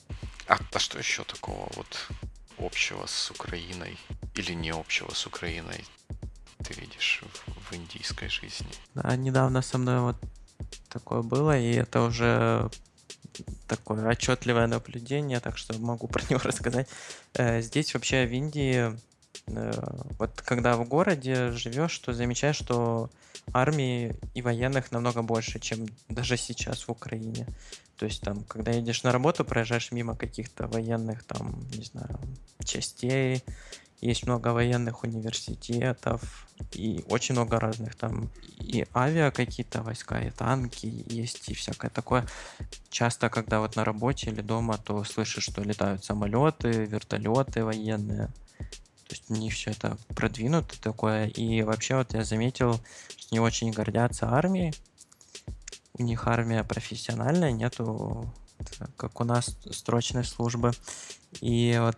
А, 0.47 0.58
а 0.73 0.80
что 0.80 0.97
еще 0.97 1.23
такого 1.23 1.69
вот 1.76 2.10
общего 2.58 3.06
с 3.06 3.32
Украиной 3.32 3.97
или 4.36 4.54
не 4.54 4.71
общего 4.71 5.13
с 5.13 5.26
Украиной 5.26 5.86
ты 6.63 6.73
видишь 6.80 7.23
в, 7.23 7.71
в 7.71 7.76
индийской 7.76 8.30
жизни? 8.30 8.67
Да, 8.95 9.15
недавно 9.15 9.62
со 9.62 9.78
мной 9.78 9.99
вот 9.99 10.17
такое 10.89 11.21
было, 11.21 11.58
и 11.58 11.73
это 11.73 12.02
уже 12.02 12.69
такое 13.67 14.08
отчетливое 14.08 14.67
наблюдение, 14.67 15.39
так 15.39 15.58
что 15.58 15.78
могу 15.80 16.08
про 16.13 16.23
него 16.30 16.41
рассказать. 16.43 16.88
Э, 17.34 17.62
здесь 17.62 17.93
вообще 17.93 18.26
в 18.26 18.32
Индии, 18.32 18.97
э, 19.47 19.71
вот 20.19 20.41
когда 20.41 20.78
в 20.78 20.88
городе 20.88 21.52
живешь, 21.52 21.97
то 21.99 22.13
замечаешь, 22.13 22.58
что 22.58 23.10
армии 23.51 24.15
и 24.34 24.41
военных 24.41 24.91
намного 24.91 25.21
больше, 25.21 25.60
чем 25.60 25.88
даже 26.10 26.38
сейчас 26.38 26.88
в 26.88 26.89
Украине. 26.89 27.47
То 27.97 28.06
есть 28.06 28.21
там, 28.21 28.43
когда 28.43 28.71
едешь 28.71 29.03
на 29.03 29.12
работу, 29.12 29.45
проезжаешь 29.45 29.91
мимо 29.91 30.15
каких-то 30.15 30.67
военных, 30.67 31.23
там, 31.23 31.67
не 31.75 31.84
знаю, 31.84 32.19
частей 32.63 33.43
есть 34.01 34.25
много 34.25 34.49
военных 34.49 35.03
университетов 35.03 36.47
и 36.73 37.03
очень 37.08 37.36
много 37.36 37.60
разных 37.60 37.95
там 37.95 38.29
и 38.60 38.86
авиа 38.93 39.32
какие-то 39.32 39.82
войска, 39.82 40.19
и 40.19 40.29
танки 40.29 40.86
есть, 41.08 41.49
и 41.49 41.53
всякое 41.53 41.89
такое. 41.89 42.27
Часто, 42.89 43.29
когда 43.29 43.60
вот 43.60 43.75
на 43.75 43.86
работе 43.86 44.29
или 44.29 44.41
дома, 44.41 44.77
то 44.77 45.03
слышишь, 45.03 45.45
что 45.45 45.63
летают 45.63 46.03
самолеты, 46.03 46.69
вертолеты 46.86 47.63
военные. 47.63 48.29
То 49.13 49.17
есть 49.17 49.30
у 49.30 49.36
них 49.36 49.54
все 49.54 49.69
это 49.69 49.95
продвинуто 50.15 50.82
такое. 50.82 51.28
И 51.28 51.62
вообще 51.62 51.97
вот 51.97 52.15
я 52.15 52.23
заметил, 52.23 52.82
что 53.15 53.28
они 53.30 53.39
очень 53.39 53.69
гордятся 53.69 54.28
армией. 54.32 54.73
У 55.93 56.02
них 56.02 56.26
армия 56.28 56.63
профессиональная, 56.63 57.52
нету 57.52 58.34
как 58.97 59.21
у 59.21 59.23
нас 59.23 59.56
строчной 59.69 60.23
службы. 60.23 60.71
И 61.41 61.78
вот 61.80 61.95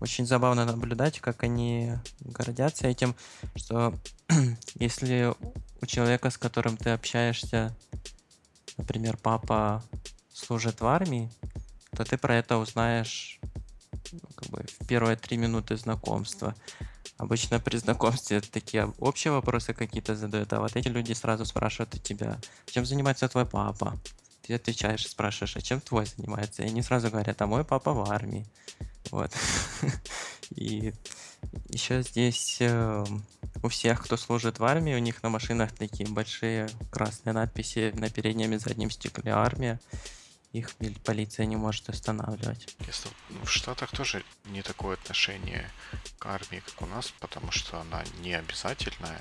очень 0.00 0.24
забавно 0.24 0.64
наблюдать, 0.64 1.18
как 1.18 1.42
они 1.42 1.94
гордятся 2.20 2.86
этим, 2.86 3.16
что 3.56 3.92
если 4.76 5.34
у 5.80 5.86
человека, 5.86 6.30
с 6.30 6.38
которым 6.38 6.76
ты 6.76 6.90
общаешься, 6.90 7.74
например, 8.76 9.16
папа 9.16 9.82
служит 10.32 10.80
в 10.80 10.86
армии, 10.86 11.28
то 11.90 12.04
ты 12.04 12.16
про 12.16 12.36
это 12.36 12.58
узнаешь 12.58 13.40
как 14.34 14.50
бы 14.50 14.64
в 14.80 14.86
первые 14.86 15.16
три 15.16 15.36
минуты 15.36 15.76
знакомства. 15.76 16.54
Обычно 17.18 17.60
при 17.60 17.76
знакомстве 17.78 18.40
такие 18.40 18.92
общие 18.98 19.32
вопросы 19.32 19.72
какие-то 19.72 20.16
задают, 20.16 20.52
а 20.52 20.60
вот 20.60 20.76
эти 20.76 20.88
люди 20.88 21.12
сразу 21.12 21.44
спрашивают 21.44 21.94
у 21.94 21.98
тебя, 21.98 22.38
чем 22.66 22.84
занимается 22.84 23.28
твой 23.28 23.46
папа? 23.46 23.98
Ты 24.42 24.54
отвечаешь, 24.54 25.08
спрашиваешь, 25.08 25.56
а 25.56 25.60
чем 25.60 25.80
твой 25.80 26.06
занимается? 26.06 26.62
И 26.62 26.66
они 26.66 26.82
сразу 26.82 27.10
говорят, 27.10 27.40
а 27.40 27.46
мой 27.46 27.64
папа 27.64 27.92
в 27.92 28.10
армии. 28.10 28.46
Вот. 29.10 29.32
И 30.50 30.92
еще 31.68 32.02
здесь 32.02 32.58
э, 32.60 33.04
у 33.62 33.68
всех, 33.68 34.04
кто 34.04 34.16
служит 34.16 34.58
в 34.58 34.64
армии, 34.64 34.94
у 34.94 34.98
них 34.98 35.22
на 35.22 35.28
машинах 35.28 35.72
такие 35.72 36.08
большие 36.08 36.68
красные 36.90 37.32
надписи 37.32 37.92
на 37.96 38.10
переднем 38.10 38.52
и 38.52 38.58
заднем 38.58 38.90
стекле 38.90 39.32
«Армия». 39.32 39.80
Их 40.52 40.70
полиция 41.04 41.46
не 41.46 41.56
может 41.56 41.88
останавливать. 41.88 42.74
Если 42.86 43.10
в 43.42 43.48
Штатах 43.48 43.90
тоже 43.90 44.24
не 44.46 44.62
такое 44.62 44.94
отношение 44.94 45.70
к 46.18 46.26
армии, 46.26 46.62
как 46.64 46.82
у 46.82 46.86
нас, 46.86 47.12
потому 47.20 47.52
что 47.52 47.80
она 47.80 48.04
не 48.20 48.34
обязательная. 48.34 49.20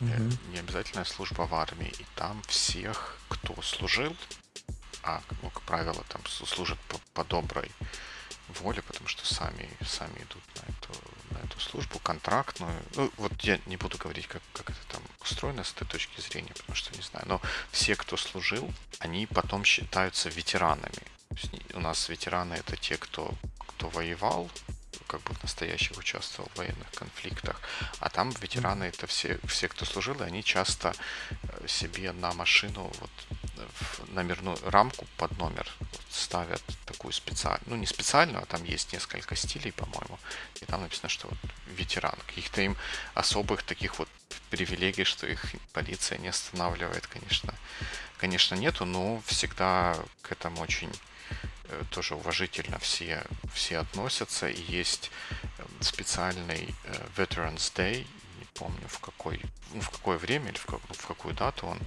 Mm-hmm. 0.00 0.52
Не 0.52 0.58
обязательная 0.58 1.04
служба 1.04 1.42
в 1.42 1.54
армии. 1.54 1.92
И 1.98 2.06
там 2.16 2.42
всех, 2.42 3.18
кто 3.28 3.60
служил, 3.62 4.16
а, 5.02 5.22
ну, 5.42 5.50
как 5.50 5.62
правило, 5.62 6.02
там 6.08 6.24
служат 6.26 6.78
по, 6.88 6.98
по 7.12 7.24
доброй 7.24 7.70
воле, 8.48 8.82
потому 8.82 9.08
что 9.08 9.26
сами, 9.26 9.68
сами 9.84 10.18
идут 10.18 10.42
на 10.56 10.72
эту, 10.72 10.92
на 11.30 11.38
эту 11.46 11.60
службу 11.60 11.98
контрактную. 11.98 12.74
Ну, 12.96 13.10
вот 13.16 13.32
я 13.42 13.60
не 13.66 13.76
буду 13.76 13.98
говорить, 13.98 14.26
как, 14.26 14.42
как 14.52 14.70
это 14.70 14.80
там 14.88 15.02
устроено 15.24 15.64
с 15.64 15.72
этой 15.72 15.86
точки 15.86 16.20
зрения, 16.20 16.52
потому 16.54 16.76
что 16.76 16.94
не 16.96 17.02
знаю. 17.02 17.26
Но 17.28 17.40
все, 17.72 17.96
кто 17.96 18.16
служил, 18.16 18.70
они 18.98 19.26
потом 19.26 19.64
считаются 19.64 20.28
ветеранами. 20.28 21.02
У 21.74 21.80
нас 21.80 22.08
ветераны 22.08 22.54
это 22.54 22.76
те, 22.76 22.96
кто, 22.96 23.34
кто 23.58 23.88
воевал, 23.88 24.50
как 25.06 25.20
бы 25.22 25.34
настоящих 25.42 25.96
участвовал 25.98 26.48
в 26.54 26.58
военных 26.58 26.90
конфликтах. 26.92 27.60
А 28.00 28.08
там 28.08 28.30
ветераны 28.30 28.84
это 28.84 29.06
все, 29.06 29.38
все, 29.44 29.68
кто 29.68 29.84
служил, 29.84 30.20
и 30.20 30.24
они 30.24 30.42
часто 30.42 30.94
э, 31.30 31.66
себе 31.68 32.12
на 32.12 32.32
машину 32.32 32.90
вот 33.00 33.10
в 33.56 34.12
номерную 34.12 34.58
рамку 34.64 35.06
под 35.16 35.36
номер 35.38 35.68
ставят 36.10 36.62
такую 36.86 37.12
специальную, 37.12 37.62
ну 37.66 37.76
не 37.76 37.86
специальную, 37.86 38.42
а 38.42 38.46
там 38.46 38.64
есть 38.64 38.92
несколько 38.92 39.36
стилей, 39.36 39.72
по-моему, 39.72 40.18
и 40.60 40.64
там 40.64 40.82
написано, 40.82 41.08
что 41.08 41.28
вот 41.28 41.38
ветеран. 41.66 42.16
Каких-то 42.26 42.62
им 42.62 42.76
особых 43.14 43.62
таких 43.62 43.98
вот 43.98 44.08
привилегий, 44.56 45.04
что 45.04 45.26
их 45.26 45.44
полиция 45.72 46.18
не 46.18 46.28
останавливает, 46.28 47.06
конечно, 47.06 47.54
конечно 48.18 48.54
нету, 48.54 48.84
но 48.84 49.20
всегда 49.26 49.96
к 50.22 50.32
этому 50.32 50.60
очень 50.62 50.90
Э, 51.68 51.82
тоже 51.90 52.14
уважительно 52.14 52.78
все, 52.78 53.24
все 53.52 53.78
относятся. 53.78 54.48
И 54.48 54.60
есть 54.60 55.10
эм, 55.58 55.66
специальный 55.80 56.74
э, 56.84 57.06
Veterans 57.16 57.72
Day, 57.74 58.06
не 58.38 58.44
помню 58.54 58.86
в 58.88 58.98
какой, 59.00 59.40
ну, 59.72 59.80
в 59.80 59.90
какое 59.90 60.18
время 60.18 60.50
или 60.50 60.58
в, 60.58 60.66
как, 60.66 60.80
в 60.90 61.06
какую 61.06 61.34
дату 61.34 61.66
он 61.66 61.78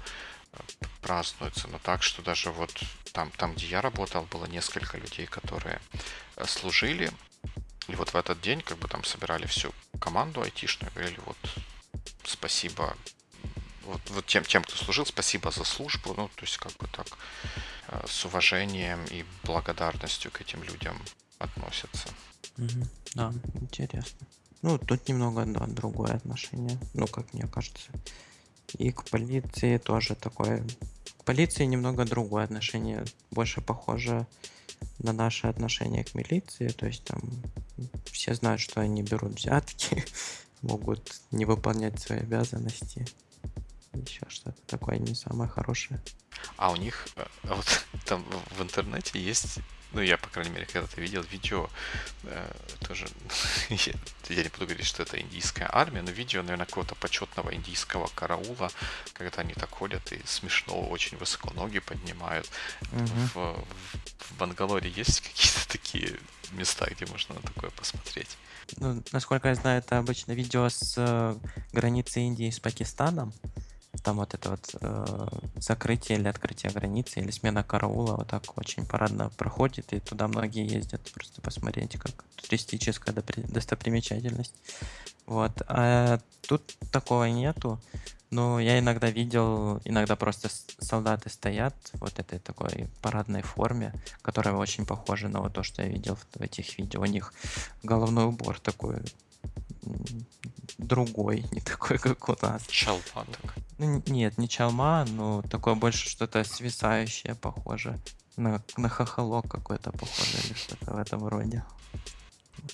э, 0.53 0.58
празднуется, 1.01 1.67
но 1.67 1.80
так, 1.80 2.01
что 2.01 2.21
даже 2.21 2.51
вот 2.51 2.73
там, 3.13 3.30
там, 3.32 3.53
где 3.53 3.67
я 3.67 3.82
работал, 3.82 4.23
было 4.23 4.45
несколько 4.45 4.97
людей, 4.97 5.27
которые 5.27 5.80
служили, 6.45 7.12
и 7.88 7.95
вот 7.95 8.10
в 8.10 8.15
этот 8.15 8.41
день 8.41 8.62
как 8.62 8.77
бы 8.80 8.88
там 8.88 9.03
собирали 9.03 9.45
всю 9.45 9.73
команду 9.99 10.41
айтишную, 10.41 10.91
говорили 10.93 11.19
вот 11.25 11.38
спасибо 12.26 12.96
вот, 13.86 14.02
вот 14.10 14.26
тем, 14.26 14.43
тем, 14.43 14.63
кто 14.63 14.76
служил, 14.76 15.06
спасибо 15.06 15.52
за 15.52 15.63
службу, 15.63 16.13
ну, 16.15 16.28
то 16.36 16.43
есть 16.43 16.58
как 16.58 16.74
бы 16.74 16.88
так 16.88 17.08
Э, 17.88 18.06
с 18.06 18.26
уважением 18.26 19.00
и 19.12 19.24
благодарностью 19.43 20.32
к 20.32 20.41
этим 20.41 20.63
людям 20.63 21.02
относятся. 21.39 22.10
Да, 23.15 23.34
интересно. 23.62 24.28
Ну, 24.62 24.78
тут 24.78 25.08
немного 25.08 25.46
да, 25.46 25.65
другое 25.67 26.15
отношение, 26.15 26.78
ну, 26.93 27.08
как 27.08 27.34
мне 27.34 27.48
кажется. 27.48 27.89
И 28.78 28.91
к 28.91 29.06
полиции 29.06 29.78
тоже 29.78 30.15
такое. 30.15 30.65
К 31.17 31.24
полиции 31.24 31.65
немного 31.65 32.04
другое 32.04 32.43
отношение, 32.43 33.06
больше 33.32 33.62
похоже 33.62 34.28
на 35.00 35.13
наше 35.13 35.48
отношение 35.48 36.04
к 36.04 36.13
милиции. 36.15 36.67
То 36.70 36.88
есть 36.88 37.06
там 37.06 37.22
все 38.12 38.34
знают, 38.34 38.60
что 38.60 38.82
они 38.82 39.04
берут 39.04 39.39
взятки, 39.39 40.04
могут 40.62 41.22
не 41.32 41.46
выполнять 41.46 42.00
свои 42.00 42.20
обязанности. 42.20 43.06
Еще 43.93 44.22
что-то 44.28 44.62
такое 44.67 45.00
не 45.00 45.15
самое 45.15 45.50
хорошее. 45.50 46.02
А 46.56 46.72
у 46.72 46.76
них 46.76 47.08
э, 47.15 47.26
вот 47.43 47.86
там 48.06 48.24
в 48.58 48.62
интернете 48.62 49.20
есть 49.20 49.60
ну, 49.93 50.02
я, 50.02 50.17
по 50.17 50.28
крайней 50.30 50.52
мере, 50.52 50.65
когда-то 50.65 51.00
видел 51.00 51.23
видео, 51.23 51.69
э, 52.23 52.52
тоже, 52.86 53.08
я, 53.69 54.43
не 54.43 54.50
буду 54.50 54.65
говорить, 54.65 54.86
что 54.86 55.04
это 55.04 55.19
индийская 55.19 55.69
армия, 55.71 56.02
но 56.02 56.12
видео, 56.12 56.41
наверное, 56.41 56.65
какого-то 56.65 56.95
почетного 56.95 57.54
индийского 57.54 58.08
караула, 58.13 58.71
когда 59.13 59.41
они 59.41 59.54
так 59.54 59.69
ходят 59.69 60.12
и 60.12 60.21
смешно, 60.26 60.88
очень 60.89 61.17
высоко 61.17 61.54
ноги 61.54 61.80
поднимают. 61.80 62.50
Mm-hmm. 62.82 63.28
В, 63.28 63.36
в, 63.36 63.65
в 64.19 64.38
Бангалоре 64.38 64.89
есть 64.89 65.21
какие-то 65.21 65.67
такие 65.69 66.19
места, 66.52 66.88
где 66.89 67.06
можно 67.06 67.36
на 67.36 67.41
такое 67.41 67.69
посмотреть? 67.71 68.38
Ну, 68.78 69.02
насколько 69.12 69.47
я 69.47 69.56
знаю, 69.56 69.80
это 69.80 69.97
обычно 69.97 70.34
видео 70.34 70.67
с 70.67 70.95
э, 70.97 71.36
границы 71.71 72.19
Индии 72.19 72.50
с 72.50 72.60
Пакистаном 72.60 73.34
там 74.03 74.17
вот 74.17 74.33
это 74.33 74.51
вот 74.51 74.75
э, 74.81 75.27
закрытие 75.55 76.17
или 76.17 76.27
открытие 76.27 76.71
границы 76.71 77.19
или 77.19 77.31
смена 77.31 77.63
караула 77.63 78.17
вот 78.17 78.27
так 78.27 78.57
очень 78.57 78.86
парадно 78.86 79.29
проходит, 79.38 79.93
и 79.93 79.99
туда 79.99 80.27
многие 80.27 80.65
ездят 80.65 81.01
просто 81.13 81.41
посмотреть, 81.41 81.97
как 81.97 82.23
туристическая 82.36 83.13
достопримечательность. 83.13 84.55
Вот. 85.25 85.62
А 85.67 86.19
тут 86.47 86.77
такого 86.91 87.25
нету. 87.25 87.79
Но 88.29 88.60
я 88.60 88.79
иногда 88.79 89.10
видел, 89.10 89.79
иногда 89.86 90.17
просто 90.17 90.49
солдаты 90.79 91.29
стоят 91.29 91.75
вот 91.93 92.19
этой 92.19 92.39
такой 92.39 92.89
парадной 93.01 93.41
форме, 93.41 93.93
которая 94.21 94.55
очень 94.55 94.86
похожа 94.86 95.29
на 95.29 95.39
вот 95.39 95.53
то, 95.53 95.63
что 95.63 95.81
я 95.81 95.88
видел 95.88 96.17
в 96.36 96.41
этих 96.41 96.77
видео. 96.77 97.01
У 97.01 97.05
них 97.05 97.33
головной 97.83 98.25
убор 98.25 98.60
такой 98.60 98.97
другой, 100.77 101.45
не 101.51 101.62
такой, 101.62 101.97
как 101.97 102.27
у 102.29 102.36
нас. 102.41 102.65
Чалма 102.67 103.01
так. 103.13 103.55
Ну, 103.77 104.01
нет, 104.07 104.37
не 104.37 104.49
чалма, 104.49 105.05
но 105.05 105.41
такое 105.43 105.75
больше 105.75 106.09
что-то 106.09 106.43
свисающее, 106.43 107.35
похоже. 107.35 107.99
На, 108.35 108.63
на 108.75 108.89
хохолок 108.89 109.49
какой-то 109.49 109.91
похоже 109.91 110.37
или 110.45 110.53
что-то 110.53 110.93
в 110.93 110.97
этом 110.97 111.27
роде. 111.27 111.63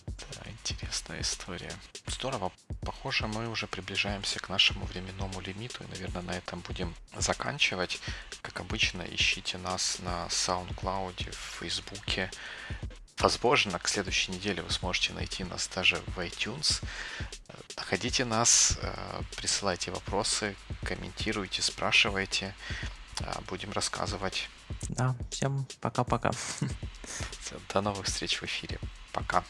Да, 0.08 0.50
интересная 0.50 1.22
история. 1.22 1.72
Здорово. 2.08 2.52
Похоже, 2.82 3.28
мы 3.28 3.50
уже 3.50 3.68
приближаемся 3.68 4.40
к 4.40 4.50
нашему 4.50 4.86
временному 4.86 5.40
лимиту. 5.42 5.84
И, 5.84 5.88
наверное, 5.88 6.22
на 6.22 6.32
этом 6.32 6.62
будем 6.62 6.96
заканчивать. 7.18 8.00
Как 8.42 8.60
обычно, 8.62 9.02
ищите 9.02 9.58
нас 9.58 10.00
на 10.00 10.28
SoundCloud, 10.28 11.32
в 11.32 11.60
Фейсбуке. 11.60 12.32
Возможно, 13.20 13.80
к 13.80 13.88
следующей 13.88 14.32
неделе 14.32 14.62
вы 14.62 14.72
сможете 14.72 15.14
найти 15.14 15.44
нас 15.44 15.70
даже 15.74 15.98
в 16.08 16.20
iTunes. 16.20 16.84
Находите 17.78 18.26
нас, 18.26 18.78
э, 18.82 19.22
присылайте 19.38 19.92
вопросы, 19.92 20.56
комментируйте, 20.84 21.62
спрашивайте. 21.62 22.54
Э, 23.20 23.34
будем 23.48 23.72
рассказывать. 23.72 24.50
Да, 24.90 25.16
всем 25.30 25.66
пока-пока. 25.80 26.32
До 27.74 27.82
новых 27.82 28.06
встреч 28.06 28.42
в 28.42 28.46
эфире. 28.46 28.80
Пока. 29.12 29.44